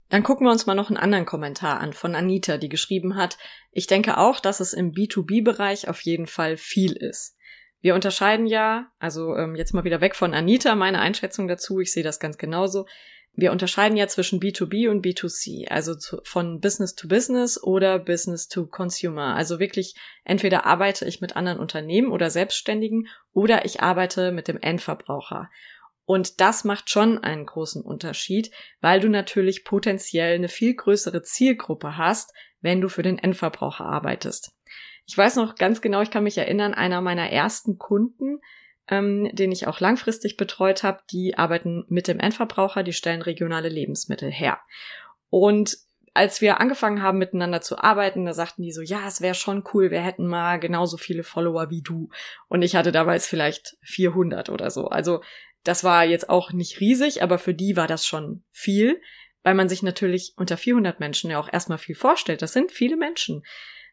Dann 0.10 0.24
gucken 0.24 0.46
wir 0.46 0.52
uns 0.52 0.66
mal 0.66 0.76
noch 0.76 0.90
einen 0.90 0.98
anderen 0.98 1.26
Kommentar 1.26 1.80
an 1.80 1.94
von 1.94 2.16
Anita, 2.16 2.58
die 2.58 2.70
geschrieben 2.70 3.16
hat, 3.16 3.38
ich 3.72 3.88
denke 3.88 4.18
auch, 4.18 4.42
dass 4.42 4.60
es 4.60 4.74
im 4.74 4.92
B2B-Bereich 4.92 5.88
auf 5.88 6.02
jeden 6.02 6.28
Fall 6.28 6.58
viel 6.58 6.92
ist. 6.92 7.38
Wir 7.80 7.96
unterscheiden 7.96 8.46
ja, 8.46 8.92
also 9.00 9.36
ähm, 9.36 9.56
jetzt 9.56 9.74
mal 9.74 9.86
wieder 9.86 10.02
weg 10.02 10.16
von 10.16 10.34
Anita, 10.34 10.76
meine 10.76 11.00
Einschätzung 11.00 11.48
dazu, 11.48 11.80
ich 11.80 11.94
sehe 11.94 12.04
das 12.04 12.20
ganz 12.20 12.38
genauso. 12.38 12.86
Wir 13.34 13.52
unterscheiden 13.52 13.98
ja 13.98 14.08
zwischen 14.08 14.42
B2B 14.42 14.90
und 14.90 15.06
B2C, 15.06 15.70
also 15.70 15.96
zu, 15.96 16.20
von 16.24 16.60
Business 16.60 16.96
to 16.96 17.08
Business 17.08 17.62
oder 17.62 17.98
Business 17.98 18.50
to 18.50 18.68
Consumer. 18.68 19.36
Also 19.36 19.60
wirklich, 19.60 19.96
entweder 20.26 20.66
arbeite 20.66 21.06
ich 21.06 21.22
mit 21.22 21.36
anderen 21.38 21.60
Unternehmen 21.60 22.12
oder 22.12 22.30
Selbstständigen 22.30 23.08
oder 23.32 23.64
ich 23.64 23.82
arbeite 23.82 24.32
mit 24.32 24.48
dem 24.48 24.60
Endverbraucher. 24.60 25.50
Und 26.04 26.42
das 26.42 26.66
macht 26.66 26.90
schon 26.90 27.20
einen 27.20 27.46
großen 27.46 27.82
Unterschied, 27.82 28.52
weil 28.82 29.00
du 29.00 29.08
natürlich 29.08 29.64
potenziell 29.64 30.36
eine 30.36 30.50
viel 30.50 30.76
größere 30.76 31.22
Zielgruppe 31.22 31.96
hast, 31.98 32.34
wenn 32.60 32.82
du 32.82 32.90
für 32.90 33.04
den 33.04 33.18
Endverbraucher 33.18 33.86
arbeitest. 33.86 34.52
Ich 35.08 35.18
weiß 35.18 35.38
noch 35.38 35.56
ganz 35.56 35.82
genau, 35.82 36.02
ich 36.02 36.12
kann 36.12 36.24
mich 36.24 36.38
erinnern, 36.38 36.74
einer 36.74 37.00
meiner 37.02 37.30
ersten 37.30 37.78
Kunden, 37.78 38.40
ähm, 38.88 39.30
den 39.34 39.52
ich 39.52 39.68
auch 39.68 39.80
langfristig 39.80 40.38
betreut 40.38 40.84
habe, 40.84 41.02
die 41.12 41.38
arbeiten 41.38 41.86
mit 41.88 42.08
dem 42.08 42.20
Endverbraucher, 42.20 42.84
die 42.84 42.94
stellen 42.94 43.22
regionale 43.22 43.70
Lebensmittel 43.70 44.32
her. 44.32 44.60
Und 45.30 45.78
als 46.14 46.42
wir 46.42 46.60
angefangen 46.60 47.02
haben, 47.02 47.18
miteinander 47.18 47.62
zu 47.62 47.78
arbeiten, 47.78 48.26
da 48.26 48.34
sagten 48.34 48.64
die 48.64 48.74
so, 48.74 48.82
ja, 48.82 49.08
es 49.08 49.22
wäre 49.22 49.36
schon 49.36 49.64
cool, 49.74 49.92
wir 49.92 50.02
hätten 50.02 50.28
mal 50.28 50.60
genauso 50.60 50.98
viele 50.98 51.24
Follower 51.24 51.70
wie 51.70 51.82
du. 51.82 52.10
Und 52.50 52.64
ich 52.64 52.76
hatte 52.76 52.92
damals 52.92 53.28
vielleicht 53.28 53.78
400 53.84 54.50
oder 54.50 54.70
so. 54.72 54.88
Also 54.88 55.22
das 55.64 55.84
war 55.84 56.04
jetzt 56.04 56.30
auch 56.30 56.52
nicht 56.52 56.80
riesig, 56.80 57.24
aber 57.24 57.38
für 57.38 57.54
die 57.54 57.78
war 57.78 57.88
das 57.88 58.06
schon 58.06 58.44
viel, 58.52 59.00
weil 59.44 59.54
man 59.54 59.70
sich 59.70 59.84
natürlich 59.84 60.34
unter 60.36 60.58
400 60.58 61.00
Menschen 61.00 61.32
ja 61.32 61.40
auch 61.40 61.52
erstmal 61.52 61.78
viel 61.78 61.96
vorstellt. 61.96 62.42
Das 62.42 62.52
sind 62.52 62.72
viele 62.72 62.98
Menschen. 62.98 63.44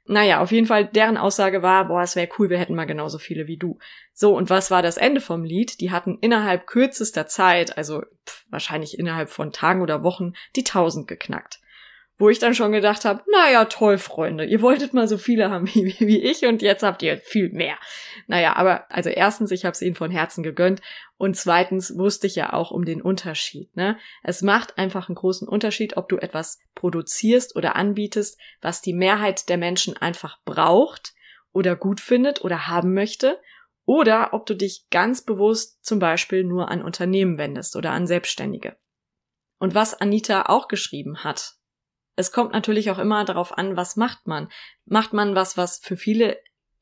Naja, 0.09 0.41
auf 0.41 0.53
jeden 0.53 0.67
Fall, 0.67 0.87
deren 0.87 1.19
Aussage 1.19 1.62
war, 1.62 1.87
boah, 1.87 2.03
es 2.03 2.17
wäre 2.17 2.31
cool, 2.38 2.49
wir 2.49 2.59
hätten 2.59 2.75
mal 2.75 2.87
genauso 2.87 3.19
viele 3.19 3.47
wie 3.47 3.59
du. 3.59 3.79
So, 4.15 4.35
und 4.35 4.49
was 4.49 4.71
war 4.71 4.81
das 4.83 4.97
Ende 4.97 5.21
vom 5.21 5.45
Lied? 5.45 5.81
Die 5.81 5.91
hatten 5.91 6.17
innerhalb 6.21 6.67
kürzester 6.67 7.27
Zeit, 7.27 7.77
also 7.77 8.03
pff, 8.27 8.47
wahrscheinlich 8.49 8.99
innerhalb 8.99 9.29
von 9.29 9.53
Tagen 9.53 9.83
oder 9.83 10.03
Wochen, 10.03 10.33
die 10.57 10.65
1000 10.65 11.07
geknackt 11.07 11.61
wo 12.19 12.29
ich 12.29 12.41
dann 12.41 12.55
schon 12.55 12.73
gedacht 12.73 13.05
habe, 13.05 13.23
naja, 13.31 13.65
toll, 13.67 13.97
Freunde, 13.97 14.45
ihr 14.45 14.61
wolltet 14.61 14.93
mal 14.93 15.07
so 15.07 15.19
viele 15.19 15.51
haben 15.51 15.67
wie, 15.75 15.97
wie 16.01 16.19
ich 16.19 16.45
und 16.45 16.63
jetzt 16.63 16.83
habt 16.83 17.03
ihr 17.03 17.19
viel 17.19 17.51
mehr. 17.51 17.77
Naja, 18.27 18.57
aber 18.57 18.91
also 18.91 19.09
erstens, 19.09 19.51
ich 19.53 19.65
habe 19.65 19.73
es 19.73 19.83
ihnen 19.83 19.95
von 19.95 20.11
Herzen 20.11 20.43
gegönnt 20.43 20.81
und 21.17 21.37
zweitens 21.37 21.97
wusste 21.97 22.27
ich 22.27 22.35
ja 22.35 22.53
auch 22.53 22.71
um 22.71 22.85
den 22.85 23.01
Unterschied. 23.01 23.75
Ne? 23.77 23.97
Es 24.23 24.43
macht 24.43 24.79
einfach 24.79 25.09
einen 25.09 25.17
großen 25.17 25.49
Unterschied, 25.49 25.97
ob 25.97 26.09
du 26.09 26.19
etwas 26.19 26.59
produzierst 26.75 27.57
oder 27.57 27.77
anbietest, 27.77 28.39
was 28.61 28.83
die 28.83 28.93
Mehrheit 28.93 29.49
der 29.49 29.57
Menschen 29.57 29.97
einfach 29.97 30.39
braucht 30.45 31.15
oder 31.53 31.77
gut 31.77 32.01
findet 32.01 32.45
oder 32.45 32.67
haben 32.67 32.95
möchte 32.95 33.41
oder 33.85 34.35
ob 34.35 34.45
du 34.45 34.55
dich 34.55 34.87
ganz 34.91 35.23
bewusst 35.23 35.85
zum 35.85 35.99
Beispiel 35.99 36.45
nur 36.45 36.69
an 36.71 36.83
Unternehmen 36.83 37.39
wendest 37.39 37.75
oder 37.75 37.93
an 37.93 38.07
Selbstständige. 38.07 38.77
Und 39.59 39.75
was 39.75 39.95
Anita 39.95 40.43
auch 40.43 40.69
geschrieben 40.69 41.25
hat, 41.25 41.58
es 42.19 42.33
kommt 42.33 42.53
natürlich 42.53 42.91
auch 42.91 42.99
immer 42.99 43.25
darauf 43.25 43.57
an, 43.57 43.77
was 43.77 43.95
macht 43.95 44.27
man. 44.27 44.49
Macht 44.87 45.13
man 45.13 45.37
was, 45.37 45.57
was 45.57 45.79
für 45.79 45.97
viele 45.97 46.37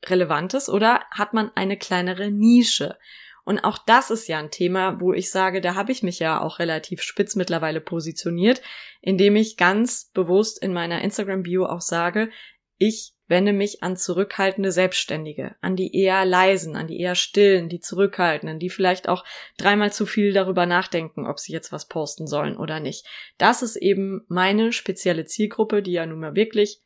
relevant 0.05 0.55
ist 0.55 0.67
oder 0.67 1.01
hat 1.11 1.33
man 1.33 1.51
eine 1.53 1.77
kleinere 1.77 2.31
Nische? 2.31 2.97
Und 3.45 3.59
auch 3.59 3.77
das 3.77 4.09
ist 4.09 4.27
ja 4.27 4.39
ein 4.39 4.49
Thema, 4.49 4.99
wo 4.99 5.13
ich 5.13 5.29
sage, 5.29 5.61
da 5.61 5.75
habe 5.75 5.91
ich 5.91 6.01
mich 6.01 6.17
ja 6.17 6.41
auch 6.41 6.57
relativ 6.57 7.03
spitz 7.03 7.35
mittlerweile 7.35 7.81
positioniert, 7.81 8.63
indem 8.99 9.35
ich 9.35 9.57
ganz 9.57 10.09
bewusst 10.11 10.61
in 10.61 10.73
meiner 10.73 11.01
Instagram-Bio 11.01 11.67
auch 11.67 11.81
sage, 11.81 12.31
ich 12.77 13.13
wende 13.27 13.51
mich 13.53 13.83
an 13.83 13.97
zurückhaltende 13.97 14.71
Selbstständige, 14.71 15.55
an 15.61 15.75
die 15.75 15.93
eher 15.95 16.23
leisen, 16.25 16.75
an 16.75 16.87
die 16.87 16.99
eher 16.99 17.15
stillen, 17.15 17.67
die 17.69 17.79
zurückhaltenden, 17.79 18.59
die 18.59 18.69
vielleicht 18.69 19.09
auch 19.09 19.25
dreimal 19.57 19.91
zu 19.91 20.05
viel 20.05 20.31
darüber 20.31 20.65
nachdenken, 20.65 21.27
ob 21.27 21.39
sie 21.39 21.51
jetzt 21.51 21.71
was 21.71 21.87
posten 21.87 22.27
sollen 22.27 22.55
oder 22.55 22.79
nicht. 22.79 23.05
Das 23.37 23.61
ist 23.61 23.75
eben 23.75 24.23
meine 24.29 24.71
spezielle 24.71 25.25
Zielgruppe, 25.25 25.81
die 25.81 25.91
ja 25.91 26.05
nun 26.05 26.19
mal 26.19 26.35
wirklich 26.35 26.81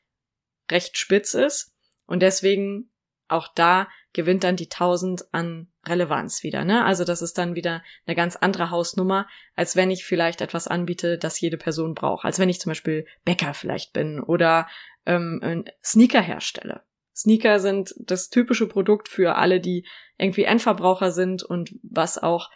recht 0.69 0.97
spitz 0.97 1.33
ist 1.33 1.73
und 2.05 2.21
deswegen 2.21 2.89
auch 3.27 3.47
da 3.53 3.87
gewinnt 4.13 4.43
dann 4.43 4.57
die 4.57 4.65
1000 4.65 5.33
an 5.33 5.67
Relevanz 5.87 6.43
wieder, 6.43 6.65
ne? 6.65 6.85
Also 6.85 7.05
das 7.05 7.21
ist 7.21 7.37
dann 7.37 7.55
wieder 7.55 7.81
eine 8.05 8.15
ganz 8.15 8.35
andere 8.35 8.69
Hausnummer, 8.69 9.27
als 9.55 9.75
wenn 9.75 9.89
ich 9.89 10.03
vielleicht 10.03 10.41
etwas 10.41 10.67
anbiete, 10.67 11.17
das 11.17 11.39
jede 11.39 11.57
Person 11.57 11.95
braucht. 11.95 12.25
Als 12.25 12.37
wenn 12.37 12.49
ich 12.49 12.59
zum 12.59 12.71
Beispiel 12.71 13.07
Bäcker 13.23 13.53
vielleicht 13.53 13.93
bin 13.93 14.19
oder 14.19 14.67
ähm, 15.05 15.65
Sneaker 15.83 16.21
herstelle. 16.21 16.81
Sneaker 17.15 17.59
sind 17.59 17.93
das 17.97 18.29
typische 18.29 18.67
Produkt 18.67 19.09
für 19.09 19.35
alle, 19.35 19.59
die 19.59 19.85
irgendwie 20.17 20.43
Endverbraucher 20.43 21.11
sind 21.11 21.43
und 21.43 21.75
was 21.83 22.17
auch 22.17 22.49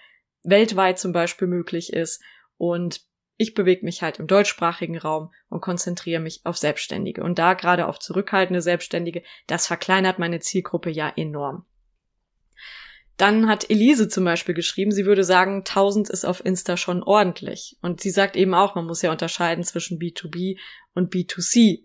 weltweit 0.43 0.99
zum 0.99 1.11
Beispiel 1.11 1.47
möglich 1.47 1.93
ist. 1.93 2.21
Und 2.57 3.01
ich 3.37 3.53
bewege 3.53 3.83
mich 3.83 4.01
halt 4.01 4.19
im 4.19 4.27
deutschsprachigen 4.27 4.97
Raum 4.97 5.33
und 5.49 5.61
konzentriere 5.61 6.21
mich 6.21 6.41
auf 6.45 6.57
Selbstständige. 6.57 7.23
Und 7.23 7.37
da 7.37 7.53
gerade 7.53 7.87
auf 7.87 7.99
zurückhaltende 7.99 8.61
Selbstständige, 8.61 9.23
das 9.47 9.67
verkleinert 9.67 10.19
meine 10.19 10.39
Zielgruppe 10.39 10.89
ja 10.89 11.11
enorm. 11.15 11.65
Dann 13.17 13.47
hat 13.47 13.69
Elise 13.69 14.09
zum 14.09 14.25
Beispiel 14.25 14.55
geschrieben, 14.55 14.91
sie 14.91 15.05
würde 15.05 15.23
sagen, 15.23 15.59
1000 15.59 16.09
ist 16.09 16.25
auf 16.25 16.43
Insta 16.43 16.75
schon 16.75 17.01
ordentlich. 17.01 17.77
Und 17.81 18.01
sie 18.01 18.09
sagt 18.09 18.35
eben 18.35 18.53
auch, 18.53 18.75
man 18.75 18.85
muss 18.85 19.01
ja 19.01 19.11
unterscheiden 19.11 19.63
zwischen 19.63 19.99
B2B 19.99 20.57
und 20.93 21.13
B2C. 21.13 21.83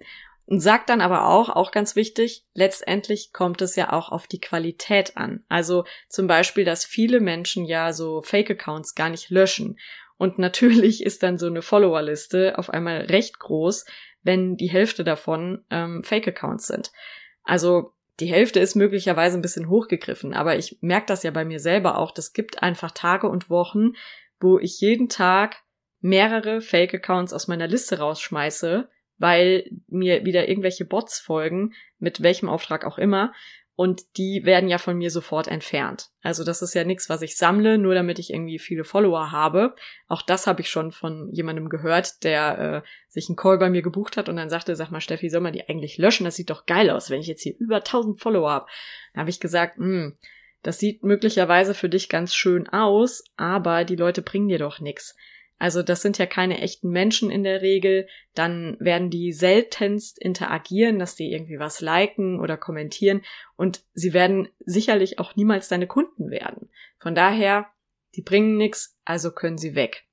Und 0.51 0.59
sagt 0.59 0.91
dann 0.91 1.01
aber 1.01 1.29
auch, 1.29 1.49
auch 1.49 1.71
ganz 1.71 1.95
wichtig, 1.95 2.45
letztendlich 2.55 3.33
kommt 3.33 3.63
es 3.63 3.77
ja 3.77 3.93
auch 3.93 4.11
auf 4.11 4.27
die 4.27 4.41
Qualität 4.41 5.17
an. 5.17 5.45
Also 5.49 5.85
zum 6.09 6.27
Beispiel, 6.27 6.65
dass 6.65 6.85
viele 6.85 7.21
Menschen 7.21 7.67
ja 7.67 7.93
so 7.93 8.21
Fake-Accounts 8.21 8.97
gar 8.97 9.11
nicht 9.11 9.31
löschen. 9.31 9.79
Und 10.17 10.39
natürlich 10.41 11.05
ist 11.05 11.23
dann 11.23 11.39
so 11.39 11.47
eine 11.47 11.63
Followerliste 11.63 12.59
auf 12.59 12.69
einmal 12.69 13.03
recht 13.03 13.39
groß, 13.39 13.85
wenn 14.25 14.57
die 14.57 14.69
Hälfte 14.69 15.05
davon 15.05 15.65
ähm, 15.71 16.03
Fake-Accounts 16.03 16.67
sind. 16.67 16.91
Also 17.45 17.93
die 18.19 18.27
Hälfte 18.27 18.59
ist 18.59 18.75
möglicherweise 18.75 19.39
ein 19.39 19.43
bisschen 19.43 19.69
hochgegriffen, 19.69 20.35
aber 20.35 20.57
ich 20.57 20.79
merke 20.81 21.07
das 21.07 21.23
ja 21.23 21.31
bei 21.31 21.45
mir 21.45 21.61
selber 21.61 21.97
auch. 21.97 22.11
Das 22.11 22.33
gibt 22.33 22.61
einfach 22.61 22.91
Tage 22.91 23.29
und 23.29 23.51
Wochen, 23.51 23.93
wo 24.41 24.59
ich 24.59 24.81
jeden 24.81 25.09
Tag 25.09 25.59
mehrere 26.01 26.61
Fake-Accounts 26.61 27.33
aus 27.33 27.47
meiner 27.47 27.69
Liste 27.69 28.01
rausschmeiße, 28.01 28.89
weil 29.21 29.71
mir 29.87 30.25
wieder 30.25 30.49
irgendwelche 30.49 30.85
Bots 30.85 31.21
folgen, 31.21 31.75
mit 31.99 32.23
welchem 32.23 32.49
Auftrag 32.49 32.85
auch 32.85 32.99
immer, 32.99 33.33
und 33.81 34.19
die 34.19 34.45
werden 34.45 34.69
ja 34.69 34.77
von 34.77 34.99
mir 34.99 35.11
sofort 35.11 35.49
entfernt. 35.49 36.11
Also 36.21 36.45
das 36.45 36.61
ist 36.61 36.75
ja 36.75 36.85
nichts, 36.85 37.09
was 37.09 37.23
ich 37.23 37.39
sammle, 37.39 37.79
nur 37.79 37.95
damit 37.95 38.19
ich 38.19 38.31
irgendwie 38.31 38.59
viele 38.59 38.85
Follower 38.85 39.33
habe. 39.33 39.75
Auch 40.07 40.21
das 40.21 40.47
habe 40.47 40.61
ich 40.61 40.69
schon 40.69 40.93
von 40.93 41.31
jemandem 41.33 41.71
gehört, 41.71 42.23
der 42.23 42.59
äh, 42.85 42.89
sich 43.09 43.31
einen 43.31 43.37
Call 43.37 43.57
bei 43.57 43.71
mir 43.71 43.81
gebucht 43.81 44.19
hat 44.19 44.29
und 44.29 44.37
dann 44.37 44.51
sagte, 44.51 44.77
sag 44.77 44.91
mal, 44.91 45.01
Steffi, 45.01 45.31
soll 45.31 45.41
man 45.41 45.55
die 45.55 45.67
eigentlich 45.67 45.97
löschen? 45.97 46.25
Das 46.25 46.37
sieht 46.37 46.51
doch 46.51 46.67
geil 46.67 46.91
aus, 46.91 47.09
wenn 47.09 47.23
ich 47.23 47.27
jetzt 47.27 47.43
hier 47.43 47.55
über 47.59 47.77
1000 47.77 48.21
Follower 48.21 48.51
habe. 48.51 48.67
Da 49.15 49.21
habe 49.21 49.31
ich 49.31 49.41
gesagt, 49.41 49.79
hm, 49.79 50.19
das 50.63 50.79
sieht 50.79 51.03
möglicherweise 51.03 51.73
für 51.73 51.89
dich 51.89 52.11
ganz 52.11 52.35
schön 52.35 52.69
aus, 52.69 53.25
aber 53.39 53.87
die 53.87 53.97
Leute 53.97 54.21
bringen 54.21 54.49
dir 54.49 54.59
doch 54.59 54.81
nichts. 54.81 55.17
Also 55.61 55.83
das 55.83 56.01
sind 56.01 56.17
ja 56.17 56.25
keine 56.25 56.59
echten 56.63 56.89
Menschen 56.89 57.31
in 57.31 57.45
der 57.45 57.61
Regel. 57.61 58.09
Dann 58.35 58.79
werden 58.81 59.11
die 59.11 59.35
seltenst 59.35 60.19
interagieren, 60.19 60.99
dass 60.99 61.17
die 61.17 61.31
irgendwie 61.31 61.59
was 61.59 61.83
liken 61.83 62.41
oder 62.41 62.57
kommentieren. 62.57 63.21
Und 63.57 63.85
sie 63.93 64.15
werden 64.15 64.49
sicherlich 64.65 65.19
auch 65.19 65.37
niemals 65.37 65.69
deine 65.69 65.87
Kunden 65.87 66.31
werden. 66.31 66.71
Von 66.99 67.15
daher, 67.15 67.67
die 68.17 68.23
bringen 68.23 68.57
nichts, 68.57 68.99
also 69.05 69.33
können 69.33 69.59
sie 69.59 69.75
weg. 69.75 70.07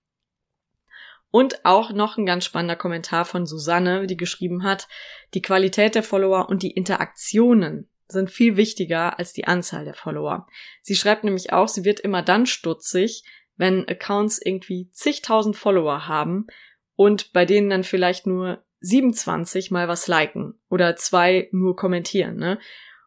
Und 1.31 1.63
auch 1.63 1.93
noch 1.93 2.17
ein 2.17 2.25
ganz 2.25 2.43
spannender 2.43 2.75
Kommentar 2.75 3.23
von 3.23 3.45
Susanne, 3.45 4.05
die 4.05 4.17
geschrieben 4.17 4.63
hat, 4.63 4.89
die 5.33 5.41
Qualität 5.41 5.95
der 5.95 6.03
Follower 6.03 6.49
und 6.49 6.61
die 6.61 6.71
Interaktionen 6.71 7.89
sind 8.09 8.31
viel 8.31 8.57
wichtiger 8.57 9.17
als 9.17 9.31
die 9.31 9.47
Anzahl 9.47 9.85
der 9.85 9.93
Follower. 9.93 10.47
Sie 10.81 10.95
schreibt 10.95 11.23
nämlich 11.23 11.53
auch, 11.53 11.69
sie 11.69 11.85
wird 11.85 12.01
immer 12.01 12.21
dann 12.21 12.45
stutzig, 12.45 13.23
wenn 13.57 13.87
Accounts 13.87 14.39
irgendwie 14.43 14.89
zigtausend 14.91 15.55
Follower 15.57 16.07
haben 16.07 16.47
und 16.95 17.33
bei 17.33 17.45
denen 17.45 17.69
dann 17.69 17.83
vielleicht 17.83 18.27
nur 18.27 18.63
27 18.79 19.71
mal 19.71 19.87
was 19.87 20.07
liken 20.07 20.53
oder 20.69 20.95
zwei 20.95 21.49
nur 21.51 21.75
kommentieren, 21.75 22.37
ne? 22.37 22.59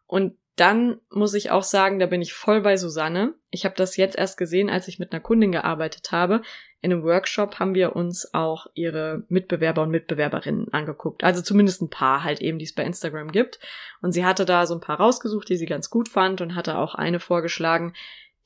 Und 0.05 0.35
dann 0.57 0.99
muss 1.09 1.33
ich 1.33 1.49
auch 1.49 1.63
sagen, 1.63 1.97
da 1.97 2.05
bin 2.05 2.21
ich 2.21 2.33
voll 2.33 2.61
bei 2.61 2.75
Susanne. 2.77 3.33
Ich 3.49 3.65
habe 3.65 3.73
das 3.75 3.95
jetzt 3.97 4.17
erst 4.17 4.37
gesehen, 4.37 4.69
als 4.69 4.87
ich 4.87 4.99
mit 4.99 5.11
einer 5.11 5.21
Kundin 5.21 5.51
gearbeitet 5.51 6.11
habe. 6.11 6.41
In 6.81 6.91
einem 6.91 7.03
Workshop 7.03 7.59
haben 7.59 7.73
wir 7.73 7.95
uns 7.95 8.33
auch 8.33 8.67
ihre 8.73 9.23
Mitbewerber 9.29 9.83
und 9.83 9.91
Mitbewerberinnen 9.91 10.73
angeguckt. 10.73 11.23
Also 11.23 11.41
zumindest 11.41 11.81
ein 11.81 11.89
paar 11.89 12.23
halt 12.23 12.41
eben, 12.41 12.59
die 12.59 12.65
es 12.65 12.75
bei 12.75 12.83
Instagram 12.83 13.31
gibt. 13.31 13.59
Und 14.01 14.11
sie 14.11 14.25
hatte 14.25 14.45
da 14.45 14.65
so 14.65 14.75
ein 14.75 14.81
paar 14.81 14.99
rausgesucht, 14.99 15.47
die 15.47 15.57
sie 15.57 15.65
ganz 15.65 15.89
gut 15.89 16.09
fand 16.09 16.41
und 16.41 16.53
hatte 16.55 16.77
auch 16.77 16.95
eine 16.95 17.19
vorgeschlagen, 17.19 17.93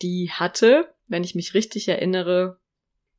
die 0.01 0.29
hatte 0.31 0.93
wenn 1.07 1.23
ich 1.23 1.35
mich 1.35 1.53
richtig 1.53 1.87
erinnere, 1.87 2.59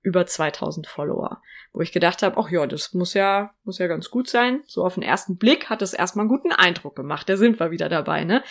über 0.06 0.24
2000 0.24 0.86
Follower. 0.86 1.42
Wo 1.72 1.80
ich 1.80 1.90
gedacht 1.90 2.22
habe, 2.22 2.36
ach 2.38 2.48
ja, 2.48 2.64
das 2.66 2.94
muss 2.94 3.12
ja, 3.14 3.54
muss 3.64 3.78
ja 3.78 3.88
ganz 3.88 4.08
gut 4.08 4.28
sein. 4.28 4.62
So 4.66 4.84
auf 4.84 4.94
den 4.94 5.02
ersten 5.02 5.36
Blick 5.36 5.68
hat 5.68 5.82
es 5.82 5.94
erstmal 5.94 6.22
einen 6.22 6.30
guten 6.30 6.52
Eindruck 6.52 6.94
gemacht. 6.94 7.28
Da 7.28 7.36
sind 7.36 7.58
wir 7.58 7.72
wieder 7.72 7.88
dabei, 7.88 8.22
ne? 8.22 8.44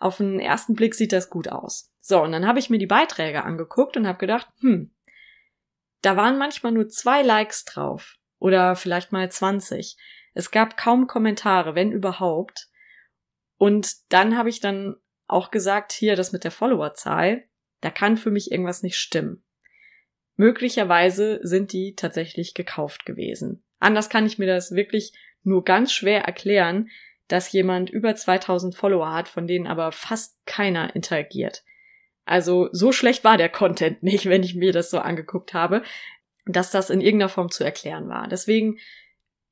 Auf 0.00 0.16
den 0.16 0.40
ersten 0.40 0.74
Blick 0.74 0.94
sieht 0.94 1.12
das 1.12 1.28
gut 1.28 1.48
aus. 1.48 1.92
So, 2.00 2.22
und 2.22 2.32
dann 2.32 2.46
habe 2.46 2.58
ich 2.58 2.70
mir 2.70 2.78
die 2.78 2.86
Beiträge 2.86 3.44
angeguckt 3.44 3.98
und 3.98 4.06
habe 4.06 4.18
gedacht, 4.18 4.48
hm, 4.60 4.90
da 6.00 6.16
waren 6.16 6.38
manchmal 6.38 6.72
nur 6.72 6.88
zwei 6.88 7.20
Likes 7.22 7.64
drauf. 7.66 8.16
Oder 8.38 8.74
vielleicht 8.74 9.12
mal 9.12 9.30
20. 9.30 9.96
Es 10.34 10.50
gab 10.50 10.78
kaum 10.78 11.06
Kommentare, 11.06 11.74
wenn 11.74 11.92
überhaupt. 11.92 12.68
Und 13.58 13.96
dann 14.08 14.36
habe 14.36 14.48
ich 14.48 14.60
dann 14.60 14.96
auch 15.28 15.50
gesagt, 15.50 15.92
hier, 15.92 16.16
das 16.16 16.32
mit 16.32 16.42
der 16.42 16.50
Followerzahl, 16.50 17.44
da 17.82 17.90
kann 17.90 18.16
für 18.16 18.30
mich 18.30 18.50
irgendwas 18.50 18.82
nicht 18.82 18.96
stimmen. 18.96 19.44
Möglicherweise 20.36 21.40
sind 21.42 21.72
die 21.72 21.94
tatsächlich 21.94 22.54
gekauft 22.54 23.04
gewesen. 23.04 23.62
Anders 23.78 24.08
kann 24.08 24.24
ich 24.24 24.38
mir 24.38 24.46
das 24.46 24.72
wirklich 24.74 25.12
nur 25.42 25.64
ganz 25.64 25.92
schwer 25.92 26.22
erklären, 26.22 26.88
dass 27.28 27.52
jemand 27.52 27.90
über 27.90 28.14
2000 28.14 28.74
Follower 28.74 29.12
hat, 29.12 29.28
von 29.28 29.46
denen 29.46 29.66
aber 29.66 29.92
fast 29.92 30.38
keiner 30.46 30.94
interagiert. 30.96 31.64
Also 32.24 32.68
so 32.72 32.92
schlecht 32.92 33.24
war 33.24 33.36
der 33.36 33.48
Content 33.48 34.02
nicht, 34.02 34.26
wenn 34.26 34.42
ich 34.42 34.54
mir 34.54 34.72
das 34.72 34.90
so 34.90 34.98
angeguckt 34.98 35.52
habe, 35.52 35.82
dass 36.46 36.70
das 36.70 36.90
in 36.90 37.00
irgendeiner 37.00 37.28
Form 37.28 37.50
zu 37.50 37.64
erklären 37.64 38.08
war. 38.08 38.26
Deswegen 38.28 38.78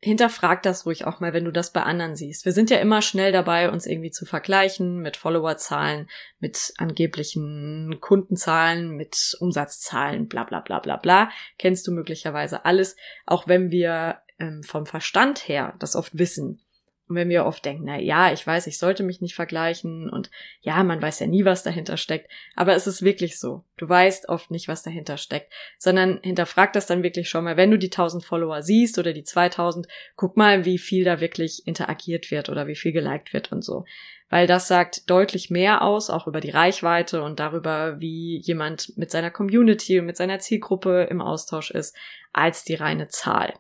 hinterfrag 0.02 0.62
das 0.62 0.86
ruhig 0.86 1.04
auch 1.04 1.20
mal, 1.20 1.32
wenn 1.32 1.44
du 1.44 1.52
das 1.52 1.72
bei 1.72 1.82
anderen 1.82 2.16
siehst. 2.16 2.44
Wir 2.44 2.52
sind 2.52 2.70
ja 2.70 2.78
immer 2.78 3.02
schnell 3.02 3.32
dabei, 3.32 3.70
uns 3.70 3.86
irgendwie 3.86 4.10
zu 4.10 4.24
vergleichen 4.24 4.98
mit 5.00 5.16
Followerzahlen, 5.16 6.08
mit 6.38 6.72
angeblichen 6.78 7.98
Kundenzahlen, 8.00 8.96
mit 8.96 9.36
Umsatzzahlen, 9.40 10.26
bla 10.26 10.44
bla 10.44 10.60
bla 10.60 10.78
bla 10.78 10.96
bla. 10.96 11.30
Kennst 11.58 11.86
du 11.86 11.92
möglicherweise 11.92 12.64
alles, 12.64 12.96
auch 13.26 13.46
wenn 13.46 13.70
wir 13.70 14.22
ähm, 14.38 14.62
vom 14.62 14.86
Verstand 14.86 15.46
her 15.48 15.74
das 15.78 15.94
oft 15.96 16.16
wissen. 16.16 16.62
Und 17.10 17.16
wenn 17.16 17.28
wir 17.28 17.44
oft 17.44 17.64
denken, 17.64 17.86
na 17.86 17.98
ja, 17.98 18.32
ich 18.32 18.46
weiß, 18.46 18.68
ich 18.68 18.78
sollte 18.78 19.02
mich 19.02 19.20
nicht 19.20 19.34
vergleichen 19.34 20.08
und 20.08 20.30
ja, 20.60 20.84
man 20.84 21.02
weiß 21.02 21.18
ja 21.18 21.26
nie, 21.26 21.44
was 21.44 21.64
dahinter 21.64 21.96
steckt. 21.96 22.30
Aber 22.54 22.76
es 22.76 22.86
ist 22.86 23.02
wirklich 23.02 23.40
so. 23.40 23.64
Du 23.76 23.88
weißt 23.88 24.28
oft 24.28 24.52
nicht, 24.52 24.68
was 24.68 24.84
dahinter 24.84 25.16
steckt, 25.16 25.52
sondern 25.76 26.20
hinterfrag 26.22 26.72
das 26.72 26.86
dann 26.86 27.02
wirklich 27.02 27.28
schon 27.28 27.42
mal. 27.42 27.56
Wenn 27.56 27.72
du 27.72 27.78
die 27.78 27.88
1000 27.88 28.24
Follower 28.24 28.62
siehst 28.62 28.96
oder 28.96 29.12
die 29.12 29.24
2000, 29.24 29.88
guck 30.14 30.36
mal, 30.36 30.64
wie 30.64 30.78
viel 30.78 31.02
da 31.02 31.20
wirklich 31.20 31.66
interagiert 31.66 32.30
wird 32.30 32.48
oder 32.48 32.68
wie 32.68 32.76
viel 32.76 32.92
geliked 32.92 33.32
wird 33.32 33.50
und 33.50 33.64
so. 33.64 33.84
Weil 34.28 34.46
das 34.46 34.68
sagt 34.68 35.10
deutlich 35.10 35.50
mehr 35.50 35.82
aus, 35.82 36.10
auch 36.10 36.28
über 36.28 36.40
die 36.40 36.50
Reichweite 36.50 37.24
und 37.24 37.40
darüber, 37.40 37.98
wie 37.98 38.38
jemand 38.38 38.96
mit 38.96 39.10
seiner 39.10 39.32
Community 39.32 39.98
und 39.98 40.06
mit 40.06 40.16
seiner 40.16 40.38
Zielgruppe 40.38 41.08
im 41.10 41.20
Austausch 41.20 41.72
ist, 41.72 41.96
als 42.32 42.62
die 42.62 42.76
reine 42.76 43.08
Zahl. 43.08 43.54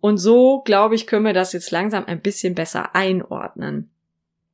Und 0.00 0.18
so, 0.18 0.62
glaube 0.62 0.94
ich, 0.94 1.06
können 1.06 1.24
wir 1.24 1.32
das 1.32 1.52
jetzt 1.52 1.70
langsam 1.70 2.04
ein 2.06 2.20
bisschen 2.20 2.54
besser 2.54 2.94
einordnen. 2.94 3.90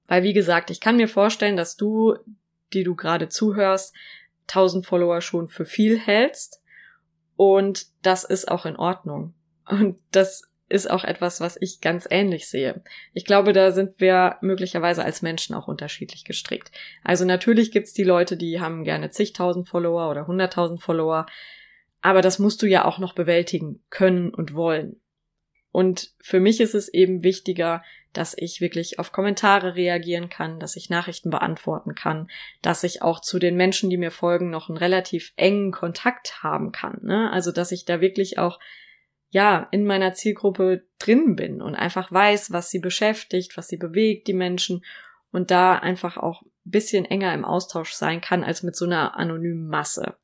Weil, 0.07 0.23
wie 0.23 0.33
gesagt, 0.33 0.71
ich 0.71 0.81
kann 0.81 0.97
mir 0.97 1.09
vorstellen, 1.09 1.57
dass 1.57 1.77
du, 1.77 2.17
die 2.73 2.85
du 2.85 2.95
gerade 2.95 3.29
zuhörst, 3.29 3.95
1000 4.49 4.87
Follower 4.87 5.21
schon 5.21 5.49
für 5.49 5.65
viel 5.65 5.99
hältst. 5.99 6.63
Und 7.37 7.87
das 8.03 8.25
ist 8.25 8.51
auch 8.51 8.67
in 8.67 8.77
Ordnung. 8.77 9.35
Und 9.69 9.99
das 10.13 10.43
ist 10.69 10.91
auch 10.91 11.05
etwas, 11.05 11.41
was 11.41 11.57
ich 11.61 11.81
ganz 11.81 12.07
ähnlich 12.11 12.49
sehe. 12.49 12.83
Ich 13.13 13.25
glaube, 13.25 13.53
da 13.53 13.71
sind 13.71 14.01
wir 14.01 14.39
möglicherweise 14.41 15.05
als 15.05 15.23
Menschen 15.23 15.55
auch 15.55 15.69
unterschiedlich 15.69 16.25
gestrickt. 16.25 16.71
Also 17.03 17.25
natürlich 17.25 17.71
gibt's 17.71 17.93
die 17.93 18.05
Leute, 18.05 18.37
die 18.37 18.61
haben 18.61 18.85
gerne 18.85 19.11
zigtausend 19.11 19.69
Follower 19.69 20.11
oder 20.11 20.27
hunderttausend 20.27 20.83
Follower. 20.83 21.27
Aber 22.01 22.23
das 22.23 22.39
musst 22.39 22.63
du 22.63 22.67
ja 22.67 22.85
auch 22.85 22.99
noch 22.99 23.15
bewältigen 23.15 23.83
können 23.91 24.33
und 24.33 24.55
wollen. 24.55 25.01
Und 25.75 26.13
für 26.21 26.39
mich 26.39 26.61
ist 26.61 26.77
es 26.77 26.89
eben 26.89 27.25
wichtiger, 27.25 27.83
dass 28.13 28.37
ich 28.39 28.61
wirklich 28.61 29.01
auf 29.01 29.11
Kommentare 29.11 29.75
reagieren 29.75 30.29
kann, 30.29 30.61
dass 30.61 30.77
ich 30.77 30.89
Nachrichten 30.89 31.31
beantworten 31.31 31.97
kann, 31.97 32.29
dass 32.63 32.85
ich 32.85 33.03
auch 33.03 33.19
zu 33.19 33.41
den 33.41 33.57
Menschen, 33.57 33.91
die 33.91 33.97
mir 33.97 34.13
folgen, 34.13 34.51
noch 34.51 34.69
einen 34.69 34.79
relativ 34.79 35.33
engen 35.35 35.73
Kontakt 35.73 36.45
haben 36.45 36.71
kann. 36.71 37.01
Ne? 37.03 37.29
Also 37.33 37.51
dass 37.51 37.73
ich 37.73 37.85
da 37.85 38.01
wirklich 38.01 38.39
auch 38.39 38.61
ja 39.31 39.67
in 39.73 39.85
meiner 39.85 40.13
Zielgruppe 40.13 40.87
drin 41.01 41.35
bin 41.35 41.61
und 41.61 41.75
einfach 41.75 42.13
weiß, 42.13 42.53
was 42.53 42.71
sie 42.71 42.79
beschäftigt, 42.79 43.57
was 43.57 43.67
sie 43.67 43.77
bewegt, 43.77 44.29
die 44.29 44.33
Menschen 44.33 44.85
und 45.33 45.51
da 45.51 45.75
einfach 45.77 46.19
auch 46.19 46.43
ein 46.43 46.53
bisschen 46.63 47.05
enger 47.05 47.35
im 47.35 47.45
Austausch 47.45 47.95
sein 47.95 48.21
kann 48.21 48.45
als 48.45 48.63
mit 48.63 48.77
so 48.77 48.85
einer 48.85 49.17
anonymen 49.17 49.67
Masse. 49.67 50.15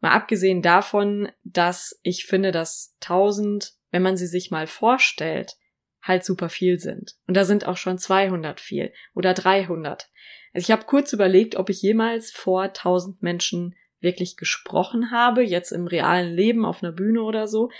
Mal 0.00 0.10
abgesehen 0.10 0.62
davon, 0.62 1.30
dass 1.44 2.00
ich 2.02 2.26
finde, 2.26 2.50
dass 2.50 2.96
1000 3.02 3.78
wenn 3.90 4.02
man 4.02 4.16
sie 4.16 4.26
sich 4.26 4.50
mal 4.50 4.66
vorstellt, 4.66 5.56
halt 6.02 6.24
super 6.24 6.48
viel 6.48 6.78
sind. 6.78 7.16
Und 7.26 7.36
da 7.36 7.44
sind 7.44 7.66
auch 7.66 7.76
schon 7.76 7.98
200 7.98 8.60
viel 8.60 8.92
oder 9.14 9.34
300. 9.34 10.08
Also 10.52 10.64
ich 10.64 10.70
habe 10.70 10.84
kurz 10.84 11.12
überlegt, 11.12 11.56
ob 11.56 11.70
ich 11.70 11.82
jemals 11.82 12.30
vor 12.30 12.62
1000 12.62 13.22
Menschen 13.22 13.76
wirklich 14.00 14.36
gesprochen 14.36 15.10
habe, 15.10 15.42
jetzt 15.42 15.72
im 15.72 15.86
realen 15.86 16.34
Leben 16.34 16.64
auf 16.64 16.82
einer 16.82 16.92
Bühne 16.92 17.22
oder 17.22 17.46
so. 17.46 17.70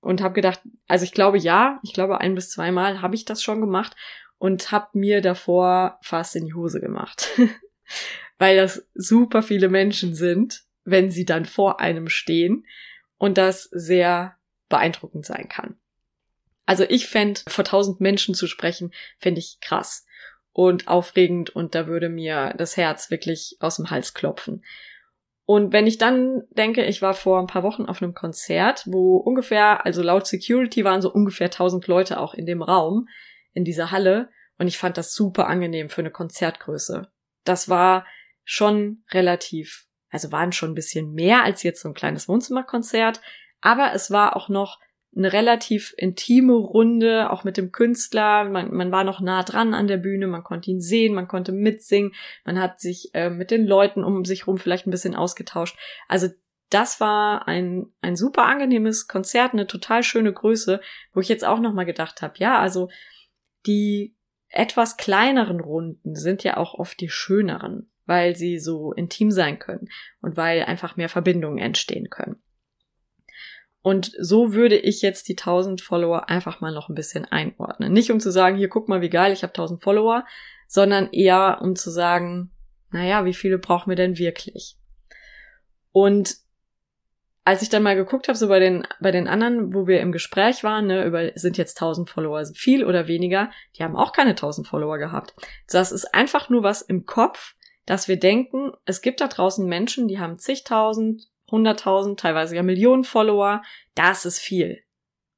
Und 0.00 0.22
habe 0.22 0.34
gedacht, 0.34 0.60
also 0.86 1.04
ich 1.04 1.12
glaube 1.12 1.38
ja, 1.38 1.78
ich 1.82 1.92
glaube 1.92 2.20
ein 2.20 2.34
bis 2.34 2.50
zweimal 2.50 3.02
habe 3.02 3.14
ich 3.14 3.26
das 3.26 3.42
schon 3.42 3.60
gemacht 3.60 3.96
und 4.38 4.72
habe 4.72 4.98
mir 4.98 5.20
davor 5.20 5.98
fast 6.02 6.36
in 6.36 6.46
die 6.46 6.54
Hose 6.54 6.80
gemacht. 6.80 7.28
Weil 8.38 8.56
das 8.56 8.88
super 8.94 9.42
viele 9.42 9.68
Menschen 9.68 10.14
sind, 10.14 10.62
wenn 10.84 11.10
sie 11.10 11.26
dann 11.26 11.44
vor 11.44 11.80
einem 11.80 12.08
stehen 12.08 12.64
und 13.18 13.36
das 13.36 13.64
sehr 13.64 14.36
beeindruckend 14.70 15.26
sein 15.26 15.48
kann. 15.48 15.76
Also 16.64 16.84
ich 16.84 17.08
fände, 17.08 17.40
vor 17.48 17.64
tausend 17.64 18.00
Menschen 18.00 18.34
zu 18.34 18.46
sprechen, 18.46 18.92
fände 19.18 19.40
ich 19.40 19.58
krass 19.60 20.06
und 20.52 20.88
aufregend 20.88 21.50
und 21.50 21.74
da 21.74 21.86
würde 21.86 22.08
mir 22.08 22.54
das 22.56 22.76
Herz 22.76 23.10
wirklich 23.10 23.56
aus 23.60 23.76
dem 23.76 23.90
Hals 23.90 24.14
klopfen. 24.14 24.64
Und 25.44 25.72
wenn 25.72 25.88
ich 25.88 25.98
dann 25.98 26.44
denke, 26.50 26.84
ich 26.84 27.02
war 27.02 27.12
vor 27.12 27.40
ein 27.40 27.48
paar 27.48 27.64
Wochen 27.64 27.86
auf 27.86 28.00
einem 28.00 28.14
Konzert, 28.14 28.84
wo 28.86 29.16
ungefähr, 29.16 29.84
also 29.84 30.00
laut 30.00 30.28
Security 30.28 30.84
waren 30.84 31.02
so 31.02 31.12
ungefähr 31.12 31.50
tausend 31.50 31.88
Leute 31.88 32.20
auch 32.20 32.34
in 32.34 32.46
dem 32.46 32.62
Raum, 32.62 33.08
in 33.52 33.64
dieser 33.64 33.90
Halle, 33.90 34.30
und 34.58 34.68
ich 34.68 34.78
fand 34.78 34.96
das 34.96 35.12
super 35.12 35.48
angenehm 35.48 35.88
für 35.88 36.02
eine 36.02 36.12
Konzertgröße. 36.12 37.10
Das 37.44 37.68
war 37.68 38.06
schon 38.44 39.02
relativ, 39.10 39.86
also 40.10 40.30
waren 40.30 40.52
schon 40.52 40.72
ein 40.72 40.74
bisschen 40.76 41.14
mehr 41.14 41.42
als 41.42 41.64
jetzt 41.64 41.82
so 41.82 41.88
ein 41.88 41.94
kleines 41.94 42.28
Wohnzimmerkonzert, 42.28 43.20
aber 43.60 43.92
es 43.94 44.10
war 44.10 44.36
auch 44.36 44.48
noch 44.48 44.78
eine 45.16 45.32
relativ 45.32 45.92
intime 45.96 46.52
Runde, 46.52 47.30
auch 47.30 47.42
mit 47.42 47.56
dem 47.56 47.72
Künstler. 47.72 48.44
Man, 48.44 48.72
man 48.72 48.92
war 48.92 49.02
noch 49.02 49.20
nah 49.20 49.42
dran 49.42 49.74
an 49.74 49.88
der 49.88 49.96
Bühne, 49.96 50.28
man 50.28 50.44
konnte 50.44 50.70
ihn 50.70 50.80
sehen, 50.80 51.14
man 51.14 51.26
konnte 51.26 51.52
mitsingen, 51.52 52.12
man 52.44 52.60
hat 52.60 52.80
sich 52.80 53.10
äh, 53.14 53.28
mit 53.28 53.50
den 53.50 53.66
Leuten 53.66 54.04
um 54.04 54.24
sich 54.24 54.46
rum 54.46 54.58
vielleicht 54.58 54.86
ein 54.86 54.92
bisschen 54.92 55.16
ausgetauscht. 55.16 55.76
Also 56.06 56.28
das 56.70 57.00
war 57.00 57.48
ein, 57.48 57.86
ein 58.00 58.14
super 58.14 58.44
angenehmes 58.44 59.08
Konzert, 59.08 59.52
eine 59.52 59.66
total 59.66 60.04
schöne 60.04 60.32
Größe, 60.32 60.80
wo 61.12 61.20
ich 61.20 61.28
jetzt 61.28 61.44
auch 61.44 61.58
nochmal 61.58 61.86
gedacht 61.86 62.22
habe, 62.22 62.34
ja, 62.36 62.60
also 62.60 62.88
die 63.66 64.14
etwas 64.48 64.96
kleineren 64.96 65.60
Runden 65.60 66.14
sind 66.14 66.44
ja 66.44 66.56
auch 66.56 66.74
oft 66.74 67.00
die 67.00 67.08
schöneren, 67.08 67.90
weil 68.06 68.36
sie 68.36 68.58
so 68.58 68.92
intim 68.92 69.30
sein 69.32 69.58
können 69.58 69.88
und 70.22 70.36
weil 70.36 70.62
einfach 70.62 70.96
mehr 70.96 71.08
Verbindungen 71.08 71.58
entstehen 71.58 72.10
können. 72.10 72.40
Und 73.82 74.12
so 74.18 74.52
würde 74.52 74.76
ich 74.76 75.00
jetzt 75.00 75.28
die 75.28 75.36
1000 75.36 75.80
Follower 75.80 76.28
einfach 76.28 76.60
mal 76.60 76.72
noch 76.72 76.88
ein 76.88 76.94
bisschen 76.94 77.24
einordnen. 77.24 77.92
Nicht 77.92 78.10
um 78.10 78.20
zu 78.20 78.30
sagen, 78.30 78.56
hier 78.56 78.68
guck 78.68 78.88
mal, 78.88 79.00
wie 79.00 79.08
geil, 79.08 79.32
ich 79.32 79.42
habe 79.42 79.52
1000 79.52 79.82
Follower, 79.82 80.26
sondern 80.66 81.10
eher 81.12 81.60
um 81.62 81.76
zu 81.76 81.90
sagen, 81.90 82.50
naja, 82.90 83.24
wie 83.24 83.34
viele 83.34 83.58
brauchen 83.58 83.88
wir 83.88 83.96
denn 83.96 84.18
wirklich? 84.18 84.76
Und 85.92 86.36
als 87.44 87.62
ich 87.62 87.70
dann 87.70 87.82
mal 87.82 87.96
geguckt 87.96 88.28
habe, 88.28 88.36
so 88.36 88.48
bei 88.48 88.58
den, 88.58 88.86
bei 89.00 89.10
den 89.10 89.26
anderen, 89.26 89.72
wo 89.72 89.86
wir 89.86 90.00
im 90.00 90.12
Gespräch 90.12 90.62
waren, 90.62 90.86
ne, 90.86 91.04
über 91.04 91.32
sind 91.34 91.56
jetzt 91.56 91.80
1000 91.80 92.10
Follower 92.10 92.44
viel 92.54 92.84
oder 92.84 93.08
weniger, 93.08 93.50
die 93.76 93.82
haben 93.82 93.96
auch 93.96 94.12
keine 94.12 94.30
1000 94.30 94.66
Follower 94.66 94.98
gehabt. 94.98 95.34
Das 95.68 95.90
ist 95.90 96.14
einfach 96.14 96.50
nur 96.50 96.62
was 96.62 96.82
im 96.82 97.06
Kopf, 97.06 97.54
dass 97.86 98.08
wir 98.08 98.18
denken, 98.18 98.72
es 98.84 99.00
gibt 99.00 99.20
da 99.22 99.28
draußen 99.28 99.66
Menschen, 99.66 100.06
die 100.06 100.20
haben 100.20 100.38
zigtausend, 100.38 101.29
100.000, 101.50 102.16
teilweise 102.16 102.56
ja 102.56 102.62
Millionen 102.62 103.04
Follower, 103.04 103.62
das 103.94 104.24
ist 104.24 104.38
viel. 104.38 104.82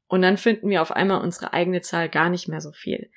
Und 0.07 0.23
dann 0.23 0.37
finden 0.37 0.69
wir 0.69 0.83
auf 0.83 0.93
einmal 0.93 1.23
unsere 1.23 1.53
eigene 1.53 1.81
Zahl 1.81 2.09
gar 2.09 2.29
nicht 2.29 2.49
mehr 2.49 2.61
so 2.61 2.73
viel. 2.73 3.11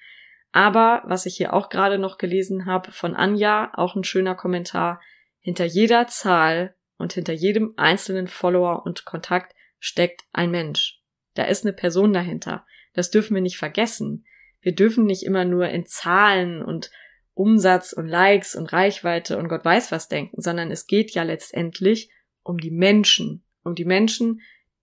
Aber 0.52 1.04
was 1.06 1.26
ich 1.26 1.36
hier 1.36 1.54
auch 1.54 1.68
gerade 1.68 1.98
noch 2.00 2.18
gelesen 2.18 2.66
habe 2.66 2.92
von 2.92 3.14
Anja, 3.14 3.72
auch 3.76 3.96
ein 3.96 4.06
schöner 4.06 4.36
Kommentar, 4.36 5.02
hinter 5.42 5.66
jeder 5.66 6.08
Zahl 6.08 6.76
und 6.98 7.14
hinter 7.14 7.34
jedem 7.34 7.74
einzelnen 7.76 8.28
Follower 8.28 8.86
und 8.86 9.04
Kontakt 9.04 9.54
steckt 9.80 10.22
ein 10.32 10.52
Mensch. 10.52 11.02
Da 11.34 11.44
ist 11.44 11.66
eine 11.66 11.74
Person 11.74 12.14
dahinter. 12.14 12.66
Das 12.94 13.12
dürfen 13.12 13.36
wir 13.36 13.42
nicht 13.42 13.58
vergessen. 13.58 14.26
Wir 14.62 14.74
dürfen 14.74 15.06
nicht 15.06 15.24
immer 15.24 15.44
nur 15.44 15.68
in 15.68 15.86
Zahlen 15.86 16.64
und 16.64 16.90
Umsatz 17.34 17.92
und 17.92 18.08
Likes 18.08 18.56
und 18.56 18.72
Reichweite 18.72 19.38
und 19.38 19.50
Gott 19.50 19.66
weiß 19.66 19.92
was 19.92 20.08
denken, 20.08 20.42
sondern 20.42 20.72
es 20.72 20.88
geht 20.88 21.12
ja 21.12 21.24
letztendlich 21.24 22.10
um 22.46 22.60
die 22.60 22.72
Menschen, 22.72 23.44
um 23.64 23.76
die 23.76 23.86
Menschen, 23.86 24.42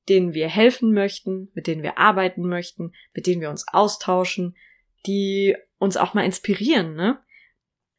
denen 0.08 0.34
wir 0.34 0.48
helfen 0.48 0.92
möchten, 0.92 1.50
mit 1.54 1.66
denen 1.66 1.82
wir 1.82 1.96
arbeiten 1.96 2.46
möchten, 2.46 2.92
mit 3.14 3.26
denen 3.26 3.40
wir 3.40 3.50
uns 3.50 3.66
austauschen, 3.68 4.56
die 5.06 5.56
uns 5.78 5.96
auch 5.96 6.12
mal 6.12 6.24
inspirieren, 6.24 6.94
ne? 6.94 7.20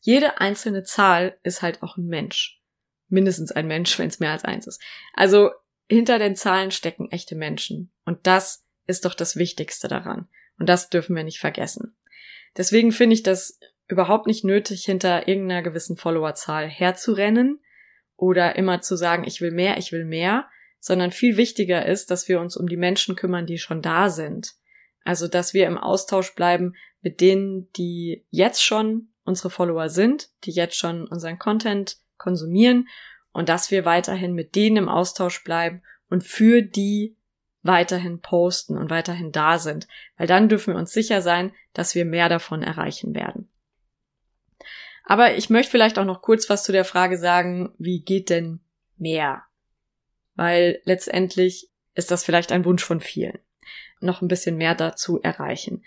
Jede 0.02 0.42
einzelne 0.42 0.84
Zahl 0.84 1.40
ist 1.44 1.62
halt 1.62 1.82
auch 1.82 1.96
ein 1.96 2.08
Mensch. 2.08 2.62
Mindestens 3.08 3.54
ein 3.54 3.68
Mensch, 3.68 3.98
wenn 4.00 4.10
es 4.10 4.20
mehr 4.20 4.32
als 4.32 4.44
eins 4.44 4.68
ist. 4.68 4.82
Also 5.14 5.52
hinter 5.90 6.20
den 6.20 6.36
Zahlen 6.36 6.72
stecken 6.72 7.10
echte 7.10 7.36
Menschen. 7.36 7.92
Und 8.04 8.28
das 8.28 8.66
ist 8.86 9.06
doch 9.06 9.14
das 9.14 9.38
Wichtigste 9.38 9.88
daran. 9.88 10.28
Und 10.60 10.68
das 10.68 10.90
dürfen 10.90 11.16
wir 11.16 11.24
nicht 11.24 11.40
vergessen. 11.40 11.96
Deswegen 12.58 12.92
finde 12.92 13.14
ich 13.14 13.24
das 13.24 13.60
überhaupt 13.88 14.28
nicht 14.28 14.44
nötig, 14.44 14.84
hinter 14.84 15.28
irgendeiner 15.28 15.62
gewissen 15.62 15.96
Followerzahl 15.96 16.68
herzurennen, 16.68 17.63
oder 18.24 18.56
immer 18.56 18.80
zu 18.80 18.96
sagen, 18.96 19.26
ich 19.26 19.42
will 19.42 19.52
mehr, 19.52 19.78
ich 19.78 19.92
will 19.92 20.06
mehr, 20.06 20.48
sondern 20.80 21.12
viel 21.12 21.36
wichtiger 21.36 21.86
ist, 21.86 22.10
dass 22.10 22.30
wir 22.30 22.40
uns 22.40 22.56
um 22.56 22.68
die 22.68 22.78
Menschen 22.78 23.18
kümmern, 23.18 23.46
die 23.46 23.58
schon 23.58 23.82
da 23.82 24.10
sind. 24.10 24.54
Also, 25.04 25.28
dass 25.28 25.54
wir 25.54 25.68
im 25.68 25.78
Austausch 25.78 26.34
bleiben 26.34 26.74
mit 27.02 27.20
denen, 27.20 27.70
die 27.74 28.26
jetzt 28.30 28.64
schon 28.64 29.10
unsere 29.26 29.50
Follower 29.50 29.90
sind, 29.90 30.30
die 30.46 30.52
jetzt 30.52 30.78
schon 30.78 31.06
unseren 31.06 31.38
Content 31.38 31.98
konsumieren 32.18 32.88
und 33.34 33.50
dass 33.50 33.72
wir 33.72 33.84
weiterhin 33.84 34.34
mit 34.34 34.56
denen 34.56 34.78
im 34.78 34.90
Austausch 34.90 35.44
bleiben 35.44 35.84
und 36.10 36.24
für 36.24 36.62
die 36.62 37.18
weiterhin 37.62 38.22
posten 38.22 38.78
und 38.78 38.90
weiterhin 38.90 39.34
da 39.34 39.60
sind, 39.60 39.88
weil 40.18 40.28
dann 40.28 40.48
dürfen 40.48 40.74
wir 40.74 40.80
uns 40.80 40.94
sicher 40.94 41.22
sein, 41.22 41.52
dass 41.74 41.94
wir 41.94 42.06
mehr 42.06 42.30
davon 42.30 42.64
erreichen 42.64 43.16
werden. 43.16 43.50
Aber 45.04 45.36
ich 45.36 45.50
möchte 45.50 45.72
vielleicht 45.72 46.00
auch 46.00 46.06
noch 46.06 46.22
kurz 46.22 46.50
was 46.50 46.64
zu 46.64 46.72
der 46.72 46.86
Frage 46.86 47.18
sagen, 47.18 47.74
wie 47.78 48.02
geht 48.02 48.30
denn 48.30 48.62
mehr? 48.98 49.44
Weil 50.36 50.82
letztendlich 50.86 51.70
ist 51.94 52.12
das 52.12 52.24
vielleicht 52.24 52.52
ein 52.52 52.66
Wunsch 52.66 52.84
von 52.84 53.02
vielen, 53.02 53.38
noch 54.00 54.22
ein 54.22 54.28
bisschen 54.28 54.58
mehr 54.58 54.76
dazu 54.76 55.22
erreichen. 55.22 55.84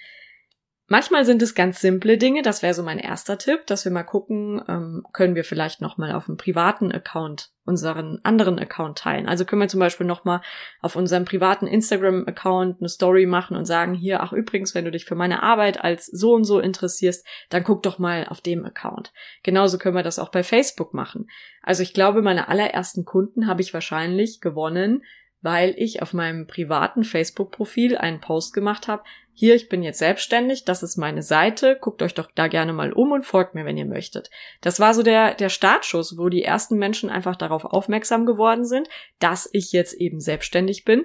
Manchmal 0.89 1.25
sind 1.25 1.43
es 1.43 1.57
ganz 1.57 1.81
simple 1.81 2.17
Dinge, 2.17 2.43
das 2.43 2.63
wäre 2.63 2.73
so 2.73 2.85
mein 2.85 3.01
erster 3.01 3.39
Tipp, 3.39 3.67
dass 3.67 3.85
wir 3.85 3.91
mal 3.91 4.05
gucken, 4.05 4.63
ähm, 4.69 5.05
können 5.13 5.35
wir 5.35 5.43
vielleicht 5.43 5.81
nochmal 5.81 6.13
auf 6.13 6.29
einem 6.29 6.37
privaten 6.37 6.93
Account 6.93 7.51
unseren 7.65 8.21
anderen 8.23 8.61
Account 8.61 8.99
teilen. 8.99 9.27
Also 9.27 9.45
können 9.45 9.63
wir 9.63 9.69
zum 9.69 9.81
Beispiel 9.81 10.07
nochmal 10.07 10.43
auf 10.81 10.95
unserem 10.95 11.25
privaten 11.25 11.67
Instagram-Account 11.67 12.77
eine 12.79 12.89
Story 12.89 13.27
machen 13.27 13.57
und 13.57 13.65
sagen, 13.65 13.95
hier, 13.95 14.23
ach 14.23 14.33
übrigens, 14.33 14.77
wenn 14.77 14.85
du 14.85 14.93
dich 14.93 15.05
für 15.05 15.17
meine 15.17 15.43
Arbeit 15.43 15.83
als 15.83 16.07
so 16.07 16.33
und 16.35 16.45
so 16.45 16.61
interessierst, 16.61 17.27
dann 17.49 17.65
guck 17.65 17.83
doch 17.83 17.99
mal 17.99 18.27
auf 18.29 18.41
dem 18.41 18.65
Account. 18.65 19.13
Genauso 19.43 19.79
können 19.79 19.97
wir 19.97 20.05
das 20.05 20.21
auch 20.21 20.31
bei 20.31 20.45
Facebook 20.45 20.95
machen. 20.95 21.29
Also 21.63 21.83
ich 21.83 21.95
glaube, 21.95 22.23
meine 22.23 22.47
allerersten 22.47 23.05
Kunden 23.05 23.49
habe 23.49 23.61
ich 23.61 23.75
wahrscheinlich 23.75 24.41
gewonnen, 24.41 25.03
weil 25.43 25.75
ich 25.77 26.03
auf 26.03 26.13
meinem 26.13 26.47
privaten 26.47 27.05
Facebook-Profil 27.05 27.97
einen 27.97 28.21
Post 28.21 28.55
gemacht 28.55 28.89
habe. 28.89 29.03
Hier, 29.39 29.55
ich 29.55 29.69
bin 29.69 29.83
jetzt 29.83 29.99
selbstständig, 29.99 30.65
das 30.65 30.83
ist 30.83 30.97
meine 30.97 31.23
Seite, 31.23 31.77
guckt 31.79 32.01
euch 32.01 32.15
doch 32.15 32.31
da 32.35 32.49
gerne 32.49 32.73
mal 32.73 32.91
um 32.91 33.13
und 33.13 33.27
folgt 33.27 33.55
mir, 33.55 33.67
wenn 33.67 33.77
ihr 33.77 33.85
möchtet. 33.85 34.31
Das 34.63 34.81
war 34.81 34.95
so 34.95 35.03
der, 35.03 35.35
der 35.35 35.51
Startschuss, 35.51 36.17
wo 36.17 36.31
die 36.31 36.43
ersten 36.43 36.79
Menschen 36.79 37.11
einfach 37.11 37.37
darauf 37.37 37.67
aufmerksam 37.67 38.25
geworden 38.25 38.65
sind, 38.65 38.89
dass 39.19 39.47
ich 39.53 39.73
jetzt 39.73 39.93
eben 39.93 40.21
selbstständig 40.21 40.87
bin 40.87 41.05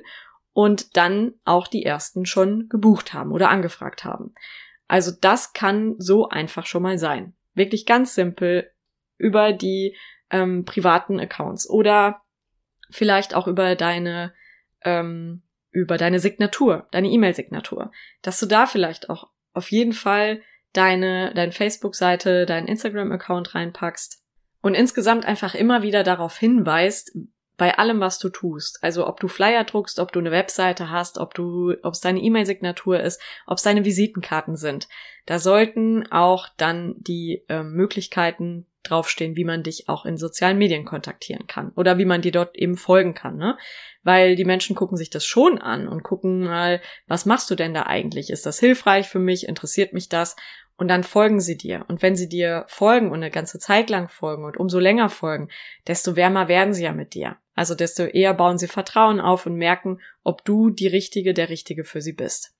und 0.53 0.95
dann 0.95 1.33
auch 1.43 1.67
die 1.67 1.83
ersten 1.83 2.25
schon 2.25 2.69
gebucht 2.69 3.13
haben 3.13 3.33
oder 3.33 3.49
angefragt 3.49 4.05
haben. 4.05 4.33
Also 4.87 5.11
das 5.19 5.51
kann 5.51 5.95
so 5.97 6.29
einfach 6.29 6.65
schon 6.65 6.83
mal 6.83 6.97
sein. 6.97 7.33
Wirklich 7.53 7.85
ganz 7.85 8.15
simpel 8.15 8.71
über 9.17 9.51
die 9.51 9.97
ähm, 10.29 10.63
privaten 10.63 11.19
Accounts 11.19 11.69
oder 11.69 12.21
vielleicht 12.89 13.35
auch 13.35 13.47
über 13.47 13.75
deine, 13.75 14.33
ähm, 14.85 15.43
über 15.71 15.97
deine 15.97 16.19
Signatur, 16.19 16.87
deine 16.91 17.09
E-Mail-Signatur, 17.09 17.91
dass 18.21 18.39
du 18.39 18.45
da 18.45 18.65
vielleicht 18.65 19.09
auch 19.09 19.29
auf 19.53 19.71
jeden 19.71 19.93
Fall 19.93 20.41
deine, 20.73 21.33
deine 21.33 21.51
Facebook-Seite, 21.51 22.45
deinen 22.45 22.67
Instagram-Account 22.67 23.55
reinpackst 23.55 24.23
und 24.61 24.75
insgesamt 24.75 25.25
einfach 25.25 25.55
immer 25.55 25.81
wieder 25.81 26.03
darauf 26.03 26.37
hinweist, 26.37 27.17
bei 27.61 27.77
allem, 27.77 27.99
was 27.99 28.17
du 28.17 28.29
tust. 28.29 28.79
Also 28.81 29.05
ob 29.05 29.19
du 29.19 29.27
Flyer 29.27 29.63
druckst, 29.63 29.99
ob 29.99 30.11
du 30.11 30.17
eine 30.17 30.31
Webseite 30.31 30.89
hast, 30.89 31.19
ob 31.19 31.35
du, 31.35 31.75
ob 31.83 31.93
es 31.93 31.99
deine 31.99 32.19
E-Mail-Signatur 32.19 32.99
ist, 32.99 33.21
ob 33.45 33.57
es 33.57 33.63
deine 33.63 33.85
Visitenkarten 33.85 34.55
sind. 34.55 34.87
Da 35.27 35.37
sollten 35.37 36.11
auch 36.11 36.49
dann 36.57 36.95
die 36.97 37.45
äh, 37.49 37.61
Möglichkeiten 37.61 38.65
draufstehen, 38.83 39.35
wie 39.35 39.43
man 39.43 39.63
dich 39.63 39.87
auch 39.89 40.05
in 40.05 40.17
sozialen 40.17 40.57
Medien 40.57 40.85
kontaktieren 40.85 41.47
kann 41.47 41.71
oder 41.75 41.97
wie 41.97 42.05
man 42.05 42.21
dir 42.21 42.31
dort 42.31 42.57
eben 42.57 42.77
folgen 42.77 43.13
kann, 43.13 43.37
ne? 43.37 43.57
Weil 44.03 44.35
die 44.35 44.45
Menschen 44.45 44.75
gucken 44.75 44.97
sich 44.97 45.09
das 45.09 45.25
schon 45.25 45.59
an 45.59 45.87
und 45.87 46.03
gucken 46.03 46.43
mal, 46.45 46.81
was 47.07 47.25
machst 47.25 47.49
du 47.51 47.55
denn 47.55 47.73
da 47.73 47.83
eigentlich? 47.83 48.29
Ist 48.29 48.45
das 48.45 48.59
hilfreich 48.59 49.07
für 49.07 49.19
mich? 49.19 49.47
Interessiert 49.47 49.93
mich 49.93 50.09
das? 50.09 50.35
Und 50.77 50.87
dann 50.87 51.03
folgen 51.03 51.39
sie 51.39 51.57
dir. 51.57 51.85
Und 51.87 52.01
wenn 52.01 52.15
sie 52.15 52.27
dir 52.27 52.65
folgen 52.67 53.11
und 53.11 53.17
eine 53.17 53.29
ganze 53.29 53.59
Zeit 53.59 53.91
lang 53.91 54.09
folgen 54.09 54.45
und 54.45 54.57
umso 54.57 54.79
länger 54.79 55.09
folgen, 55.09 55.49
desto 55.85 56.15
wärmer 56.15 56.47
werden 56.47 56.73
sie 56.73 56.85
ja 56.85 56.91
mit 56.91 57.13
dir. 57.13 57.37
Also 57.53 57.75
desto 57.75 58.03
eher 58.03 58.33
bauen 58.33 58.57
sie 58.57 58.67
Vertrauen 58.67 59.19
auf 59.21 59.45
und 59.45 59.55
merken, 59.55 59.99
ob 60.23 60.43
du 60.43 60.71
die 60.71 60.87
Richtige, 60.87 61.35
der 61.35 61.49
Richtige 61.49 61.83
für 61.83 62.01
sie 62.01 62.13
bist. 62.13 62.55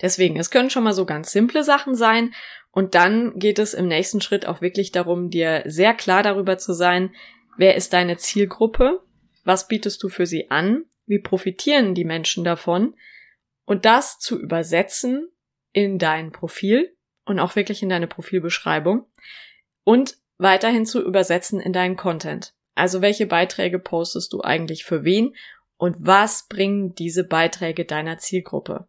Deswegen, 0.00 0.36
es 0.36 0.50
können 0.50 0.70
schon 0.70 0.84
mal 0.84 0.92
so 0.92 1.06
ganz 1.06 1.32
simple 1.32 1.64
Sachen 1.64 1.94
sein 1.94 2.34
und 2.70 2.94
dann 2.94 3.38
geht 3.38 3.58
es 3.58 3.74
im 3.74 3.86
nächsten 3.86 4.20
Schritt 4.20 4.46
auch 4.46 4.60
wirklich 4.60 4.92
darum, 4.92 5.30
dir 5.30 5.62
sehr 5.66 5.94
klar 5.94 6.22
darüber 6.22 6.58
zu 6.58 6.72
sein, 6.72 7.14
wer 7.56 7.76
ist 7.76 7.92
deine 7.92 8.16
Zielgruppe, 8.16 9.00
was 9.44 9.68
bietest 9.68 10.02
du 10.02 10.08
für 10.08 10.26
sie 10.26 10.50
an, 10.50 10.84
wie 11.06 11.18
profitieren 11.18 11.94
die 11.94 12.04
Menschen 12.04 12.44
davon 12.44 12.94
und 13.64 13.84
das 13.84 14.18
zu 14.18 14.40
übersetzen 14.40 15.28
in 15.72 15.98
dein 15.98 16.32
Profil 16.32 16.96
und 17.24 17.38
auch 17.38 17.56
wirklich 17.56 17.82
in 17.82 17.88
deine 17.88 18.06
Profilbeschreibung 18.06 19.06
und 19.84 20.16
weiterhin 20.38 20.86
zu 20.86 21.04
übersetzen 21.04 21.60
in 21.60 21.72
deinen 21.72 21.96
Content. 21.96 22.54
Also 22.74 23.02
welche 23.02 23.26
Beiträge 23.26 23.78
postest 23.78 24.32
du 24.32 24.40
eigentlich 24.40 24.84
für 24.84 25.04
wen 25.04 25.34
und 25.76 25.96
was 26.00 26.48
bringen 26.48 26.94
diese 26.94 27.24
Beiträge 27.24 27.84
deiner 27.84 28.18
Zielgruppe? 28.18 28.88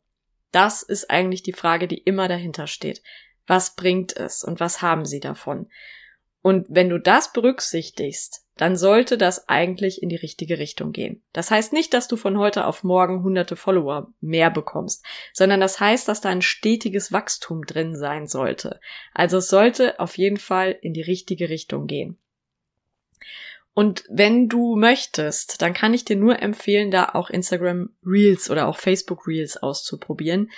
Das 0.56 0.84
ist 0.84 1.10
eigentlich 1.10 1.44
die 1.44 1.52
Frage, 1.52 1.86
die 1.86 1.98
immer 1.98 2.30
dahinter 2.30 2.66
steht. 2.66 3.04
Was 3.46 3.76
bringt 3.76 4.16
es 4.16 4.42
und 4.42 4.62
was 4.62 4.82
haben 4.82 5.04
sie 5.04 5.20
davon? 5.20 5.70
Und 6.42 6.66
wenn 6.70 6.88
du 6.88 6.98
das 6.98 7.34
berücksichtigst, 7.34 8.46
dann 8.56 8.78
sollte 8.78 9.18
das 9.18 9.50
eigentlich 9.50 10.02
in 10.02 10.08
die 10.08 10.16
richtige 10.16 10.58
Richtung 10.58 10.94
gehen. 10.94 11.22
Das 11.34 11.52
heißt 11.52 11.74
nicht, 11.74 11.94
dass 11.94 12.08
du 12.08 12.16
von 12.16 12.38
heute 12.38 12.68
auf 12.68 12.86
morgen 12.86 13.22
hunderte 13.22 13.58
Follower 13.58 14.14
mehr 14.22 14.50
bekommst, 14.50 15.04
sondern 15.34 15.60
das 15.60 15.82
heißt, 15.82 16.08
dass 16.08 16.22
da 16.22 16.30
ein 16.30 16.42
stetiges 16.42 17.12
Wachstum 17.12 17.66
drin 17.66 17.98
sein 17.98 18.26
sollte. 18.26 18.80
Also 19.14 19.40
es 19.40 19.50
sollte 19.50 20.00
auf 20.00 20.18
jeden 20.18 20.38
Fall 20.38 20.72
in 20.82 20.94
die 20.94 21.02
richtige 21.02 21.50
Richtung 21.50 21.86
gehen. 21.86 22.18
Und 23.76 24.06
wenn 24.10 24.50
du 24.50 24.76
möchtest, 24.76 25.62
dann 25.62 25.74
kann 25.74 25.94
ich 25.94 26.04
dir 26.04 26.16
nur 26.16 26.42
empfehlen, 26.42 26.90
da 26.90 27.10
auch 27.14 27.30
Instagram 27.30 27.90
Reels 28.04 28.50
oder 28.50 28.68
auch 28.68 28.78
Facebook 28.78 29.28
Reels 29.28 29.58
auszuprobieren 29.58 30.50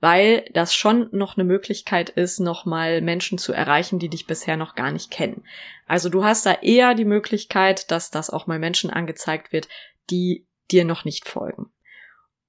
weil 0.00 0.44
das 0.52 0.74
schon 0.74 1.08
noch 1.12 1.36
eine 1.36 1.44
Möglichkeit 1.44 2.10
ist, 2.10 2.38
nochmal 2.38 3.00
Menschen 3.00 3.38
zu 3.38 3.52
erreichen, 3.52 3.98
die 3.98 4.08
dich 4.08 4.26
bisher 4.26 4.56
noch 4.56 4.74
gar 4.74 4.92
nicht 4.92 5.10
kennen. 5.10 5.44
Also 5.86 6.08
du 6.08 6.24
hast 6.24 6.44
da 6.44 6.52
eher 6.52 6.94
die 6.94 7.04
Möglichkeit, 7.04 7.90
dass 7.90 8.10
das 8.10 8.30
auch 8.30 8.46
mal 8.46 8.58
Menschen 8.58 8.90
angezeigt 8.90 9.52
wird, 9.52 9.68
die 10.10 10.46
dir 10.70 10.84
noch 10.84 11.04
nicht 11.04 11.28
folgen. 11.28 11.72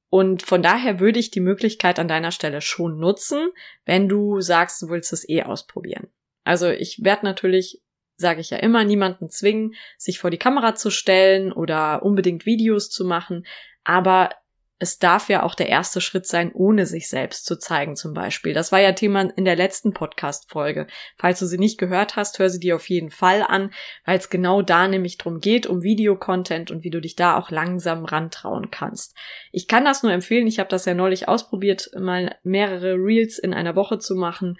Und 0.10 0.42
von 0.42 0.62
daher 0.62 1.00
würde 1.00 1.20
ich 1.20 1.32
die 1.32 1.42
Möglichkeit 1.42 2.00
an 2.00 2.08
deiner 2.08 2.32
Stelle 2.32 2.62
schon 2.62 2.98
nutzen, 2.98 3.50
wenn 3.86 4.08
du 4.08 4.40
sagst, 4.42 4.82
du 4.82 4.90
willst 4.90 5.12
es 5.13 5.28
eh 5.28 5.44
ausprobieren. 5.44 6.08
Also 6.44 6.70
ich 6.70 7.04
werde 7.04 7.26
natürlich, 7.26 7.82
sage 8.18 8.42
ich 8.42 8.50
ja 8.50 8.58
immer, 8.58 8.84
niemanden 8.84 9.30
zwingen, 9.30 9.76
sich 9.98 10.20
vor 10.20 10.32
die 10.32 10.38
Kamera 10.38 10.76
zu 10.76 10.90
stellen 10.90 11.52
oder 11.52 12.04
unbedingt 12.04 12.46
Videos 12.46 12.90
zu 12.90 13.06
machen, 13.06 13.46
aber 13.84 14.32
es 14.80 15.00
darf 15.00 15.30
ja 15.30 15.42
auch 15.42 15.56
der 15.56 15.70
erste 15.70 16.02
Schritt 16.02 16.28
sein, 16.28 16.52
ohne 16.54 16.86
sich 16.86 17.10
selbst 17.10 17.46
zu 17.46 17.58
zeigen 17.58 17.96
zum 17.96 18.14
Beispiel. 18.14 18.54
Das 18.54 18.72
war 18.72 18.80
ja 18.80 18.92
Thema 18.92 19.22
in 19.36 19.44
der 19.44 19.56
letzten 19.56 19.92
Podcast-Folge. 19.92 20.86
Falls 21.18 21.40
du 21.40 21.48
sie 21.48 21.58
nicht 21.58 21.80
gehört 21.80 22.16
hast, 22.16 22.38
hör 22.38 22.50
sie 22.50 22.60
dir 22.60 22.76
auf 22.76 22.88
jeden 22.88 23.10
Fall 23.10 23.42
an, 23.42 23.72
weil 24.06 24.20
es 24.20 24.30
genau 24.30 24.62
da 24.62 24.88
nämlich 24.88 25.18
drum 25.18 25.40
geht, 25.40 25.66
um 25.66 25.82
Videocontent 25.82 26.70
und 26.70 26.84
wie 26.84 26.92
du 26.92 27.02
dich 27.02 27.16
da 27.16 27.38
auch 27.38 27.50
langsam 27.50 28.06
rantrauen 28.06 28.70
kannst. 28.70 29.16
Ich 29.52 29.68
kann 29.68 29.84
das 29.84 30.04
nur 30.04 30.12
empfehlen. 30.12 30.46
Ich 30.46 30.60
habe 30.60 30.70
das 30.70 30.86
ja 30.86 30.94
neulich 30.94 31.28
ausprobiert, 31.28 31.90
mal 31.98 32.36
mehrere 32.44 32.94
Reels 32.94 33.40
in 33.40 33.56
einer 33.56 33.76
Woche 33.76 33.98
zu 33.98 34.16
machen 34.16 34.60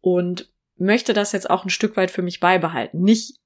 und 0.00 0.49
möchte 0.80 1.12
das 1.12 1.32
jetzt 1.32 1.48
auch 1.48 1.64
ein 1.64 1.70
Stück 1.70 1.96
weit 1.96 2.10
für 2.10 2.22
mich 2.22 2.40
beibehalten. 2.40 3.00
Nicht 3.00 3.36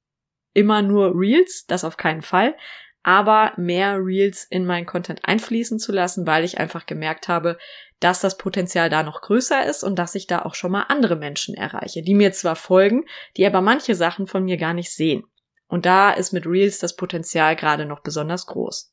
immer 0.55 0.83
nur 0.83 1.12
Reels, 1.14 1.66
das 1.66 1.85
auf 1.85 1.97
keinen 1.97 2.23
Fall, 2.23 2.55
aber 3.03 3.53
mehr 3.57 3.99
Reels 3.99 4.44
in 4.49 4.64
meinen 4.64 4.87
Content 4.87 5.20
einfließen 5.25 5.79
zu 5.79 5.92
lassen, 5.92 6.27
weil 6.27 6.44
ich 6.44 6.59
einfach 6.59 6.87
gemerkt 6.87 7.29
habe, 7.29 7.59
dass 8.01 8.20
das 8.20 8.38
Potenzial 8.38 8.88
da 8.88 9.03
noch 9.03 9.20
größer 9.20 9.66
ist 9.66 9.83
und 9.83 9.99
dass 9.99 10.14
ich 10.14 10.27
da 10.27 10.42
auch 10.42 10.55
schon 10.55 10.73
mal 10.73 10.85
andere 10.88 11.16
Menschen 11.16 11.55
erreiche, 11.55 12.03
die 12.03 12.14
mir 12.14 12.33
zwar 12.33 12.57
folgen, 12.57 13.05
die 13.37 13.47
aber 13.47 13.61
manche 13.61 13.94
Sachen 13.94 14.27
von 14.27 14.44
mir 14.44 14.57
gar 14.57 14.75
nicht 14.75 14.92
sehen. 14.92 15.25
Und 15.66 15.87
da 15.87 16.12
ist 16.12 16.33
mit 16.33 16.47
Reels 16.47 16.79
das 16.79 16.97
Potenzial 16.97 17.57
gerade 17.57 17.85
noch 17.85 18.01
besonders 18.01 18.47
groß. 18.47 18.92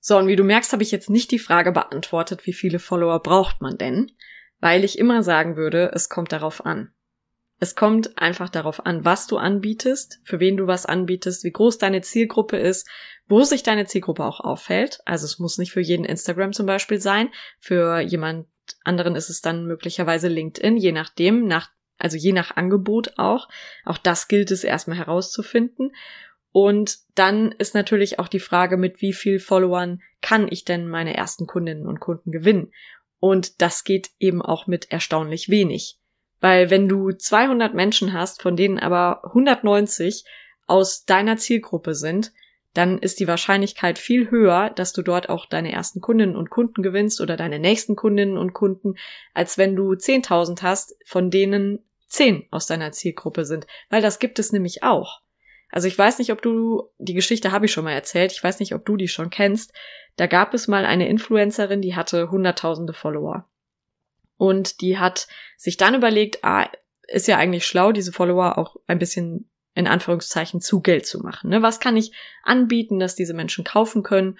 So, 0.00 0.18
und 0.18 0.26
wie 0.26 0.36
du 0.36 0.44
merkst, 0.44 0.72
habe 0.72 0.82
ich 0.82 0.90
jetzt 0.90 1.08
nicht 1.08 1.30
die 1.30 1.38
Frage 1.38 1.72
beantwortet, 1.72 2.46
wie 2.46 2.52
viele 2.52 2.78
Follower 2.78 3.20
braucht 3.20 3.62
man 3.62 3.78
denn, 3.78 4.12
weil 4.64 4.82
ich 4.82 4.98
immer 4.98 5.22
sagen 5.22 5.56
würde, 5.56 5.90
es 5.92 6.08
kommt 6.08 6.32
darauf 6.32 6.64
an. 6.64 6.90
Es 7.60 7.74
kommt 7.74 8.16
einfach 8.16 8.48
darauf 8.48 8.86
an, 8.86 9.04
was 9.04 9.26
du 9.26 9.36
anbietest, 9.36 10.20
für 10.24 10.40
wen 10.40 10.56
du 10.56 10.66
was 10.66 10.86
anbietest, 10.86 11.44
wie 11.44 11.50
groß 11.50 11.76
deine 11.76 12.00
Zielgruppe 12.00 12.56
ist, 12.56 12.88
wo 13.28 13.42
sich 13.42 13.62
deine 13.62 13.84
Zielgruppe 13.84 14.24
auch 14.24 14.40
auffällt. 14.40 15.00
Also 15.04 15.26
es 15.26 15.38
muss 15.38 15.58
nicht 15.58 15.72
für 15.72 15.82
jeden 15.82 16.06
Instagram 16.06 16.54
zum 16.54 16.64
Beispiel 16.64 16.98
sein. 16.98 17.28
Für 17.60 18.00
jemand 18.00 18.46
anderen 18.84 19.16
ist 19.16 19.28
es 19.28 19.42
dann 19.42 19.66
möglicherweise 19.66 20.28
LinkedIn, 20.28 20.78
je 20.78 20.92
nachdem, 20.92 21.46
nach, 21.46 21.68
also 21.98 22.16
je 22.16 22.32
nach 22.32 22.56
Angebot 22.56 23.18
auch. 23.18 23.50
Auch 23.84 23.98
das 23.98 24.28
gilt 24.28 24.50
es 24.50 24.64
erstmal 24.64 24.96
herauszufinden. 24.96 25.92
Und 26.52 27.00
dann 27.16 27.52
ist 27.52 27.74
natürlich 27.74 28.18
auch 28.18 28.28
die 28.28 28.40
Frage, 28.40 28.78
mit 28.78 29.02
wie 29.02 29.12
viel 29.12 29.40
Followern 29.40 30.00
kann 30.22 30.46
ich 30.48 30.64
denn 30.64 30.88
meine 30.88 31.14
ersten 31.14 31.46
Kundinnen 31.46 31.86
und 31.86 32.00
Kunden 32.00 32.32
gewinnen? 32.32 32.72
Und 33.24 33.62
das 33.62 33.84
geht 33.84 34.10
eben 34.18 34.42
auch 34.42 34.66
mit 34.66 34.92
erstaunlich 34.92 35.48
wenig. 35.48 35.98
Weil 36.40 36.68
wenn 36.68 36.90
du 36.90 37.10
200 37.10 37.72
Menschen 37.72 38.12
hast, 38.12 38.42
von 38.42 38.54
denen 38.54 38.78
aber 38.78 39.24
190 39.24 40.26
aus 40.66 41.06
deiner 41.06 41.38
Zielgruppe 41.38 41.94
sind, 41.94 42.34
dann 42.74 42.98
ist 42.98 43.20
die 43.20 43.26
Wahrscheinlichkeit 43.26 43.98
viel 43.98 44.30
höher, 44.30 44.68
dass 44.68 44.92
du 44.92 45.00
dort 45.00 45.30
auch 45.30 45.46
deine 45.46 45.72
ersten 45.72 46.02
Kundinnen 46.02 46.36
und 46.36 46.50
Kunden 46.50 46.82
gewinnst 46.82 47.22
oder 47.22 47.38
deine 47.38 47.58
nächsten 47.58 47.96
Kundinnen 47.96 48.36
und 48.36 48.52
Kunden, 48.52 48.96
als 49.32 49.56
wenn 49.56 49.74
du 49.74 49.92
10.000 49.92 50.60
hast, 50.60 50.94
von 51.06 51.30
denen 51.30 51.78
10 52.08 52.48
aus 52.50 52.66
deiner 52.66 52.92
Zielgruppe 52.92 53.46
sind. 53.46 53.66
Weil 53.88 54.02
das 54.02 54.18
gibt 54.18 54.38
es 54.38 54.52
nämlich 54.52 54.82
auch. 54.82 55.22
Also 55.74 55.88
ich 55.88 55.98
weiß 55.98 56.20
nicht, 56.20 56.30
ob 56.30 56.40
du, 56.40 56.84
die 56.98 57.14
Geschichte 57.14 57.50
habe 57.50 57.66
ich 57.66 57.72
schon 57.72 57.82
mal 57.82 57.94
erzählt, 57.94 58.30
ich 58.30 58.44
weiß 58.44 58.60
nicht, 58.60 58.76
ob 58.76 58.86
du 58.86 58.96
die 58.96 59.08
schon 59.08 59.28
kennst. 59.28 59.72
Da 60.14 60.28
gab 60.28 60.54
es 60.54 60.68
mal 60.68 60.86
eine 60.86 61.08
Influencerin, 61.08 61.82
die 61.82 61.96
hatte 61.96 62.30
hunderttausende 62.30 62.92
Follower. 62.92 63.50
Und 64.36 64.80
die 64.82 64.98
hat 64.98 65.26
sich 65.56 65.76
dann 65.76 65.96
überlegt, 65.96 66.44
ah, 66.44 66.70
ist 67.08 67.26
ja 67.26 67.38
eigentlich 67.38 67.66
schlau, 67.66 67.90
diese 67.90 68.12
Follower 68.12 68.56
auch 68.56 68.76
ein 68.86 69.00
bisschen 69.00 69.50
in 69.74 69.88
Anführungszeichen 69.88 70.60
zu 70.60 70.80
Geld 70.80 71.06
zu 71.06 71.18
machen. 71.18 71.50
Ne? 71.50 71.60
Was 71.60 71.80
kann 71.80 71.96
ich 71.96 72.12
anbieten, 72.44 73.00
dass 73.00 73.16
diese 73.16 73.34
Menschen 73.34 73.64
kaufen 73.64 74.04
können 74.04 74.38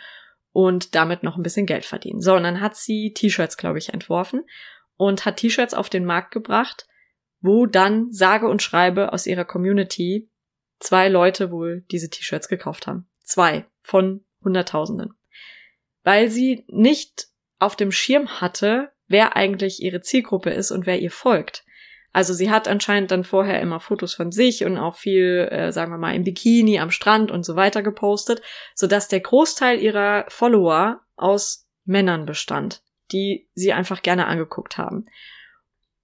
und 0.53 0.95
damit 0.95 1.25
noch 1.25 1.37
ein 1.37 1.43
bisschen 1.43 1.67
Geld 1.67 1.85
verdienen? 1.85 2.21
So, 2.21 2.37
und 2.37 2.45
dann 2.45 2.61
hat 2.61 2.77
sie 2.77 3.13
T-Shirts, 3.13 3.57
glaube 3.57 3.79
ich, 3.79 3.93
entworfen 3.93 4.45
und 4.97 5.25
hat 5.25 5.39
T-Shirts 5.39 5.75
auf 5.75 5.91
den 5.91 6.05
Markt 6.05 6.31
gebracht, 6.31 6.87
wo 7.41 7.67
dann 7.67 8.13
sage 8.13 8.47
und 8.47 8.63
schreibe 8.63 9.13
aus 9.13 9.27
ihrer 9.27 9.45
Community 9.45 10.31
zwei 10.85 11.09
Leute 11.09 11.51
wohl 11.51 11.83
diese 11.91 12.11
T-Shirts 12.11 12.49
gekauft 12.49 12.87
haben. 12.87 13.07
Zwei 13.23 13.65
von 13.83 14.23
Hunderttausenden. 14.45 15.15
Weil 16.03 16.29
sie 16.29 16.65
nicht 16.69 17.29
auf 17.59 17.75
dem 17.75 17.91
Schirm 17.91 18.41
hatte, 18.41 18.93
wer 19.09 19.35
eigentlich 19.35 19.83
ihre 19.83 20.03
Zielgruppe 20.03 20.51
ist 20.51 20.71
und 20.71 20.85
wer 20.85 21.01
ihr 21.01 21.11
folgt. 21.11 21.65
Also 22.13 22.35
sie 22.35 22.51
hat 22.51 22.69
anscheinend 22.69 23.11
dann 23.11 23.25
vorher 23.25 23.61
immer 23.61 23.81
Fotos 23.81 24.15
von 24.15 24.31
sich 24.31 24.65
und 24.65 24.77
auch 24.77 24.97
viel, 24.97 25.49
äh, 25.51 25.73
sagen 25.73 25.91
wir 25.91 25.99
mal, 25.99 26.15
im 26.15 26.23
Bikini 26.23 26.79
am 26.79 26.91
Strand 26.91 27.31
und 27.31 27.45
so 27.45 27.57
weiter 27.57 27.83
gepostet, 27.83 28.43
sodass 28.75 29.09
der 29.09 29.21
Großteil 29.21 29.81
ihrer 29.81 30.27
Follower 30.29 31.01
aus 31.17 31.67
Männern 31.85 32.27
bestand, 32.27 32.83
die 33.11 33.49
sie 33.55 33.73
einfach 33.73 34.03
gerne 34.03 34.27
angeguckt 34.27 34.79
haben. 34.79 35.07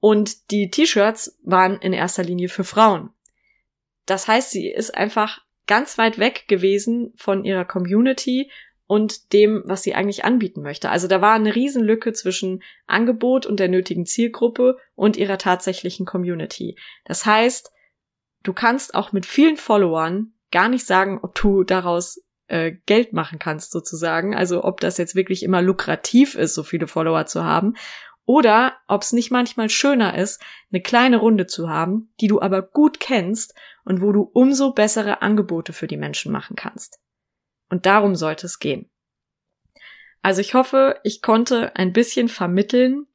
Und 0.01 0.51
die 0.51 0.71
T-Shirts 0.71 1.39
waren 1.45 1.79
in 1.81 1.93
erster 1.93 2.25
Linie 2.25 2.49
für 2.49 2.65
Frauen. 2.65 3.11
Das 4.07 4.29
heißt, 4.29 4.51
sie 4.51 4.69
ist 4.69 4.95
einfach 4.95 5.41
ganz 5.67 5.99
weit 5.99 6.19
weg 6.19 6.47
gewesen 6.49 7.13
von 7.17 7.45
ihrer 7.45 7.65
Community 7.65 8.51
und 8.87 9.33
dem, 9.33 9.63
was 9.67 9.85
sie 9.85 9.95
eigentlich 9.95 10.25
anbieten 10.25 10.63
möchte. 10.63 10.91
Also 10.91 11.07
da 11.07 11.21
war 11.21 11.35
eine 11.35 11.55
Riesenlücke 11.55 12.13
zwischen 12.13 12.61
Angebot 12.89 13.47
und 13.47 13.61
der 13.61 13.69
nötigen 13.69 14.05
Zielgruppe 14.05 14.79
und 14.97 15.17
ihrer 15.17 15.39
tatsächlichen 15.39 16.07
Community. 16.07 16.77
Das 17.05 17.25
heißt, 17.25 17.71
du 18.43 18.53
kannst 18.53 18.97
auch 18.97 19.13
mit 19.13 19.27
vielen 19.27 19.57
Followern 19.57 20.33
gar 20.51 20.69
nicht 20.69 20.87
sagen, 20.87 21.21
ob 21.23 21.37
du 21.37 21.63
daraus 21.63 22.21
äh, 22.49 22.73
Geld 22.87 23.13
machen 23.13 23.39
kannst 23.39 23.71
sozusagen. 23.71 24.35
Also 24.35 24.65
ob 24.65 24.81
das 24.81 24.99
jetzt 24.99 25.15
wirklich 25.15 25.45
immer 25.45 25.63
lukrativ 25.63 26.35
ist, 26.35 26.55
so 26.55 26.65
viele 26.65 26.89
Follower 26.89 27.27
zu 27.27 27.45
haben. 27.45 27.75
Oder 28.25 28.77
ob 28.89 29.03
es 29.03 29.13
nicht 29.13 29.31
manchmal 29.31 29.71
schöner 29.71 30.19
ist, 30.19 30.43
eine 30.73 30.83
kleine 30.83 31.19
Runde 31.19 31.47
zu 31.47 31.69
haben, 31.71 32.13
die 32.21 32.27
du 32.27 32.41
aber 32.41 32.63
gut 32.63 32.99
kennst 32.99 33.55
und 33.85 34.01
wo 34.01 34.13
du 34.13 34.23
umso 34.23 34.73
bessere 34.73 35.23
Angebote 35.23 35.73
für 35.73 35.87
die 35.87 35.97
Menschen 35.97 36.33
machen 36.33 36.57
kannst. 36.57 36.99
Und 37.69 37.87
darum 37.87 38.15
sollte 38.17 38.47
es 38.47 38.59
gehen. 38.59 38.91
Also 40.23 40.41
ich 40.41 40.55
hoffe, 40.55 41.01
ich 41.03 41.23
konnte 41.23 41.75
ein 41.77 41.93
bisschen 41.93 42.29
vermitteln, 42.29 43.07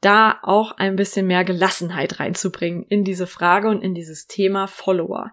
da 0.00 0.38
auch 0.42 0.72
ein 0.72 0.96
bisschen 0.96 1.26
mehr 1.26 1.44
Gelassenheit 1.44 2.20
reinzubringen 2.20 2.84
in 2.84 3.04
diese 3.04 3.26
Frage 3.26 3.68
und 3.68 3.82
in 3.82 3.94
dieses 3.94 4.26
Thema 4.26 4.66
Follower. 4.66 5.32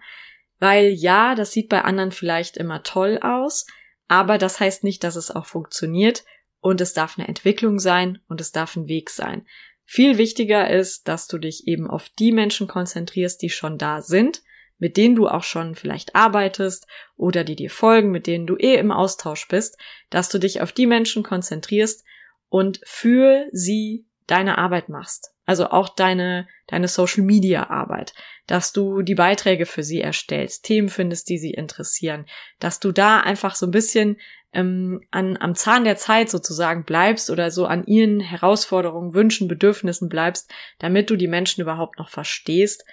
Weil 0.59 0.87
ja, 0.87 1.35
das 1.35 1.51
sieht 1.51 1.69
bei 1.69 1.83
anderen 1.83 2.11
vielleicht 2.11 2.57
immer 2.57 2.83
toll 2.83 3.19
aus, 3.21 3.65
aber 4.07 4.37
das 4.37 4.59
heißt 4.59 4.83
nicht, 4.83 5.03
dass 5.03 5.15
es 5.15 5.31
auch 5.31 5.45
funktioniert 5.45 6.23
und 6.59 6.81
es 6.81 6.93
darf 6.93 7.17
eine 7.17 7.27
Entwicklung 7.27 7.79
sein 7.79 8.19
und 8.27 8.41
es 8.41 8.51
darf 8.51 8.75
ein 8.75 8.87
Weg 8.87 9.09
sein. 9.09 9.45
Viel 9.85 10.17
wichtiger 10.17 10.69
ist, 10.69 11.07
dass 11.07 11.27
du 11.27 11.37
dich 11.37 11.67
eben 11.67 11.89
auf 11.89 12.09
die 12.09 12.31
Menschen 12.31 12.67
konzentrierst, 12.67 13.41
die 13.41 13.49
schon 13.49 13.77
da 13.77 14.01
sind 14.01 14.41
mit 14.83 14.97
denen 14.97 15.15
du 15.15 15.29
auch 15.29 15.43
schon 15.43 15.75
vielleicht 15.75 16.13
arbeitest 16.13 16.87
oder 17.15 17.45
die 17.45 17.55
dir 17.55 17.69
folgen, 17.69 18.11
mit 18.11 18.27
denen 18.27 18.45
du 18.45 18.57
eh 18.57 18.75
im 18.75 18.91
Austausch 18.91 19.47
bist, 19.47 19.77
dass 20.09 20.27
du 20.27 20.39
dich 20.39 20.59
auf 20.59 20.73
die 20.73 20.87
Menschen 20.87 21.23
konzentrierst 21.23 22.03
und 22.49 22.81
für 22.83 23.45
sie 23.53 24.05
deine 24.27 24.57
Arbeit 24.57 24.89
machst. 24.89 25.31
Also 25.45 25.69
auch 25.69 25.87
deine, 25.87 26.49
deine 26.67 26.89
Social 26.89 27.23
Media 27.23 27.69
Arbeit, 27.69 28.13
dass 28.45 28.73
du 28.73 29.03
die 29.03 29.15
Beiträge 29.15 29.65
für 29.65 29.83
sie 29.83 30.01
erstellst, 30.01 30.65
Themen 30.65 30.89
findest, 30.89 31.29
die 31.29 31.37
sie 31.37 31.51
interessieren, 31.51 32.25
dass 32.59 32.81
du 32.81 32.91
da 32.91 33.21
einfach 33.21 33.55
so 33.55 33.65
ein 33.65 33.71
bisschen 33.71 34.17
ähm, 34.51 34.99
an, 35.11 35.37
am 35.37 35.55
Zahn 35.55 35.85
der 35.85 35.95
Zeit 35.95 36.29
sozusagen 36.29 36.83
bleibst 36.83 37.29
oder 37.29 37.51
so 37.51 37.67
an 37.67 37.85
ihren 37.85 38.19
Herausforderungen, 38.19 39.13
Wünschen, 39.13 39.47
Bedürfnissen 39.47 40.09
bleibst, 40.09 40.51
damit 40.79 41.09
du 41.09 41.15
die 41.15 41.29
Menschen 41.29 41.61
überhaupt 41.61 41.99
noch 41.99 42.09
verstehst 42.09 42.83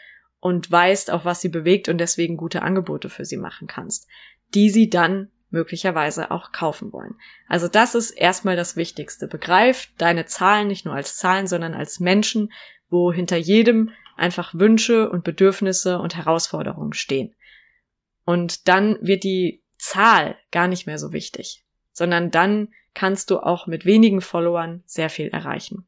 und 0.41 0.71
weißt, 0.71 1.11
auch 1.11 1.25
was 1.25 1.41
sie 1.41 1.49
bewegt 1.49 1.89
und 1.89 1.99
deswegen 1.99 2.37
gute 2.37 2.63
Angebote 2.63 3.09
für 3.09 3.25
sie 3.25 3.37
machen 3.37 3.69
kannst, 3.69 4.09
die 4.55 4.71
sie 4.71 4.89
dann 4.91 5.31
möglicherweise 5.51 6.31
auch 6.31 6.53
kaufen 6.53 6.93
wollen. 6.93 7.17
Also 7.49 7.69
das 7.69 7.95
ist 7.95 8.13
erstmal 8.13 8.57
das 8.57 8.77
Wichtigste. 8.77 9.27
Begreif 9.27 9.89
deine 9.99 10.27
Zahlen 10.27 10.69
nicht 10.69 10.85
nur 10.85 10.95
als 10.95 11.17
Zahlen, 11.17 11.47
sondern 11.47 11.75
als 11.75 12.01
Menschen, 12.01 12.53
wo 12.89 13.13
hinter 13.13 13.37
jedem 13.37 13.91
einfach 14.17 14.55
Wünsche 14.55 15.11
und 15.11 15.25
Bedürfnisse 15.25 15.99
und 15.99 16.17
Herausforderungen 16.17 16.93
stehen. 16.93 17.35
Und 18.25 18.69
dann 18.69 18.99
wird 19.01 19.25
die 19.25 19.63
Zahl 19.79 20.37
gar 20.51 20.69
nicht 20.69 20.87
mehr 20.87 20.99
so 20.99 21.13
wichtig, 21.13 21.65
sondern 21.93 22.31
dann 22.31 22.69
kannst 22.95 23.31
du 23.31 23.39
auch 23.39 23.67
mit 23.67 23.85
wenigen 23.85 24.21
Followern 24.21 24.83
sehr 24.87 25.11
viel 25.11 25.29
erreichen. 25.29 25.87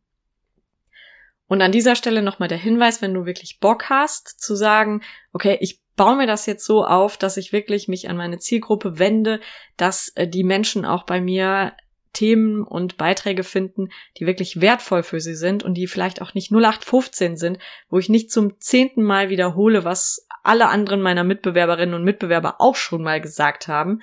Und 1.52 1.60
an 1.60 1.70
dieser 1.70 1.96
Stelle 1.96 2.22
nochmal 2.22 2.48
der 2.48 2.56
Hinweis, 2.56 3.02
wenn 3.02 3.12
du 3.12 3.26
wirklich 3.26 3.60
Bock 3.60 3.90
hast, 3.90 4.40
zu 4.40 4.54
sagen, 4.54 5.02
okay, 5.34 5.58
ich 5.60 5.82
baue 5.96 6.16
mir 6.16 6.26
das 6.26 6.46
jetzt 6.46 6.64
so 6.64 6.82
auf, 6.82 7.18
dass 7.18 7.36
ich 7.36 7.52
wirklich 7.52 7.88
mich 7.88 8.08
an 8.08 8.16
meine 8.16 8.38
Zielgruppe 8.38 8.98
wende, 8.98 9.38
dass 9.76 10.08
äh, 10.14 10.26
die 10.26 10.44
Menschen 10.44 10.86
auch 10.86 11.04
bei 11.04 11.20
mir 11.20 11.74
Themen 12.14 12.62
und 12.62 12.96
Beiträge 12.96 13.44
finden, 13.44 13.90
die 14.16 14.24
wirklich 14.24 14.62
wertvoll 14.62 15.02
für 15.02 15.20
sie 15.20 15.34
sind 15.34 15.62
und 15.62 15.74
die 15.74 15.88
vielleicht 15.88 16.22
auch 16.22 16.32
nicht 16.32 16.50
0815 16.52 17.36
sind, 17.36 17.58
wo 17.90 17.98
ich 17.98 18.08
nicht 18.08 18.30
zum 18.30 18.58
zehnten 18.58 19.02
Mal 19.02 19.28
wiederhole, 19.28 19.84
was 19.84 20.26
alle 20.42 20.70
anderen 20.70 21.02
meiner 21.02 21.22
Mitbewerberinnen 21.22 21.94
und 21.94 22.02
Mitbewerber 22.02 22.62
auch 22.62 22.76
schon 22.76 23.02
mal 23.02 23.20
gesagt 23.20 23.68
haben, 23.68 24.00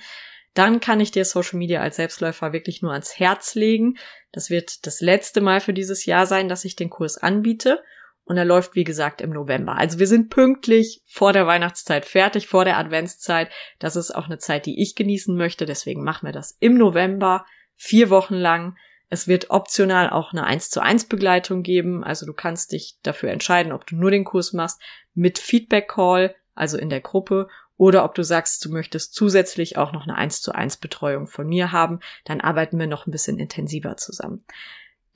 dann 0.54 0.80
kann 0.80 1.00
ich 1.00 1.10
dir 1.10 1.24
Social 1.24 1.58
Media 1.58 1.80
als 1.80 1.96
Selbstläufer 1.96 2.52
wirklich 2.52 2.82
nur 2.82 2.92
ans 2.92 3.18
Herz 3.18 3.54
legen. 3.54 3.98
Das 4.32 4.50
wird 4.50 4.86
das 4.86 5.00
letzte 5.00 5.40
Mal 5.40 5.60
für 5.60 5.72
dieses 5.72 6.06
Jahr 6.06 6.26
sein, 6.26 6.48
dass 6.48 6.64
ich 6.64 6.76
den 6.76 6.90
Kurs 6.90 7.18
anbiete. 7.18 7.82
Und 8.24 8.36
er 8.36 8.44
läuft, 8.44 8.76
wie 8.76 8.84
gesagt, 8.84 9.20
im 9.20 9.30
November. 9.30 9.76
Also 9.76 9.98
wir 9.98 10.06
sind 10.06 10.30
pünktlich 10.30 11.02
vor 11.06 11.32
der 11.32 11.48
Weihnachtszeit 11.48 12.04
fertig, 12.04 12.46
vor 12.46 12.64
der 12.64 12.78
Adventszeit. 12.78 13.50
Das 13.80 13.96
ist 13.96 14.12
auch 14.12 14.26
eine 14.26 14.38
Zeit, 14.38 14.66
die 14.66 14.80
ich 14.80 14.94
genießen 14.94 15.36
möchte. 15.36 15.66
Deswegen 15.66 16.04
machen 16.04 16.26
wir 16.26 16.32
das 16.32 16.56
im 16.60 16.74
November, 16.78 17.44
vier 17.74 18.08
Wochen 18.08 18.36
lang. 18.36 18.76
Es 19.08 19.26
wird 19.26 19.50
optional 19.50 20.10
auch 20.10 20.32
eine 20.32 20.44
1 20.44 20.70
zu 20.70 20.80
1 20.80 21.06
Begleitung 21.06 21.64
geben. 21.64 22.04
Also 22.04 22.24
du 22.24 22.32
kannst 22.32 22.70
dich 22.70 22.98
dafür 23.02 23.30
entscheiden, 23.30 23.72
ob 23.72 23.84
du 23.84 23.96
nur 23.96 24.12
den 24.12 24.24
Kurs 24.24 24.52
machst 24.52 24.80
mit 25.12 25.40
Feedback 25.40 25.88
Call, 25.88 26.36
also 26.54 26.78
in 26.78 26.88
der 26.88 27.00
Gruppe 27.00 27.48
oder 27.80 28.04
ob 28.04 28.14
du 28.14 28.22
sagst, 28.22 28.62
du 28.62 28.70
möchtest 28.70 29.14
zusätzlich 29.14 29.78
auch 29.78 29.92
noch 29.92 30.02
eine 30.02 30.14
1 30.14 30.42
zu 30.42 30.52
1 30.52 30.76
Betreuung 30.76 31.26
von 31.26 31.46
mir 31.46 31.72
haben, 31.72 32.00
dann 32.26 32.42
arbeiten 32.42 32.78
wir 32.78 32.86
noch 32.86 33.06
ein 33.06 33.10
bisschen 33.10 33.38
intensiver 33.38 33.96
zusammen. 33.96 34.44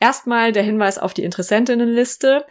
Erstmal 0.00 0.50
der 0.50 0.62
Hinweis 0.62 0.96
auf 0.96 1.12
die 1.12 1.24
Interessentinnenliste. 1.24 2.46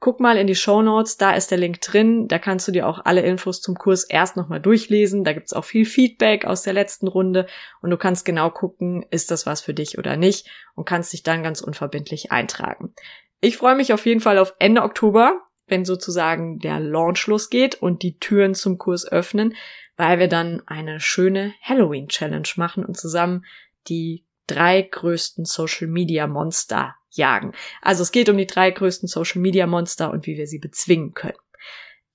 Guck 0.00 0.20
mal 0.20 0.38
in 0.38 0.46
die 0.46 0.54
Show 0.54 0.80
Notes, 0.80 1.18
da 1.18 1.32
ist 1.32 1.50
der 1.50 1.58
Link 1.58 1.82
drin. 1.82 2.28
Da 2.28 2.38
kannst 2.38 2.66
du 2.66 2.72
dir 2.72 2.88
auch 2.88 3.04
alle 3.04 3.20
Infos 3.20 3.60
zum 3.60 3.74
Kurs 3.74 4.04
erst 4.04 4.38
nochmal 4.38 4.58
durchlesen. 4.58 5.22
Da 5.22 5.34
gibt's 5.34 5.52
auch 5.52 5.66
viel 5.66 5.84
Feedback 5.84 6.46
aus 6.46 6.62
der 6.62 6.72
letzten 6.72 7.06
Runde 7.06 7.46
und 7.82 7.90
du 7.90 7.98
kannst 7.98 8.24
genau 8.24 8.48
gucken, 8.48 9.04
ist 9.10 9.30
das 9.30 9.44
was 9.44 9.60
für 9.60 9.74
dich 9.74 9.98
oder 9.98 10.16
nicht 10.16 10.48
und 10.74 10.86
kannst 10.86 11.12
dich 11.12 11.24
dann 11.24 11.42
ganz 11.42 11.60
unverbindlich 11.60 12.32
eintragen. 12.32 12.94
Ich 13.42 13.58
freue 13.58 13.76
mich 13.76 13.92
auf 13.92 14.06
jeden 14.06 14.20
Fall 14.20 14.38
auf 14.38 14.54
Ende 14.58 14.82
Oktober 14.82 15.42
wenn 15.72 15.86
sozusagen 15.86 16.58
der 16.58 16.78
Launch 16.78 17.26
losgeht 17.26 17.76
und 17.76 18.02
die 18.02 18.18
Türen 18.18 18.54
zum 18.54 18.76
Kurs 18.76 19.10
öffnen, 19.10 19.54
weil 19.96 20.18
wir 20.18 20.28
dann 20.28 20.62
eine 20.66 21.00
schöne 21.00 21.54
Halloween 21.62 22.08
Challenge 22.08 22.48
machen 22.56 22.84
und 22.84 22.98
zusammen 22.98 23.46
die 23.88 24.26
drei 24.46 24.82
größten 24.82 25.46
Social 25.46 25.88
Media 25.88 26.26
Monster 26.26 26.94
jagen. 27.10 27.52
Also 27.80 28.02
es 28.02 28.12
geht 28.12 28.28
um 28.28 28.36
die 28.36 28.46
drei 28.46 28.70
größten 28.70 29.08
Social 29.08 29.40
Media 29.40 29.66
Monster 29.66 30.10
und 30.10 30.26
wie 30.26 30.36
wir 30.36 30.46
sie 30.46 30.58
bezwingen 30.58 31.14
können. 31.14 31.38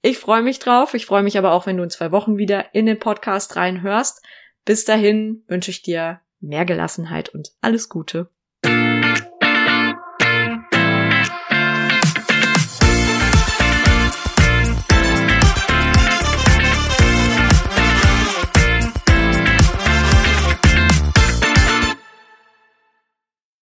Ich 0.04 0.20
freue 0.20 0.44
mich 0.44 0.60
drauf. 0.60 0.94
Ich 0.94 1.08
freue 1.08 1.24
mich 1.24 1.40
aber 1.40 1.52
auch, 1.52 1.66
wenn 1.66 1.78
du 1.78 1.84
in 1.84 1.90
zwei 1.90 2.12
Wochen 2.12 2.38
wieder 2.38 2.76
in 2.76 2.86
den 2.86 3.00
Podcast 3.00 3.56
reinhörst. 3.56 4.24
Bis 4.66 4.86
dahin 4.86 5.44
wünsche 5.48 5.72
ich 5.72 5.82
dir 5.82 6.22
mehr 6.40 6.66
Gelassenheit 6.66 7.30
und 7.30 7.54
alles 7.62 7.90
Gute. 7.90 8.30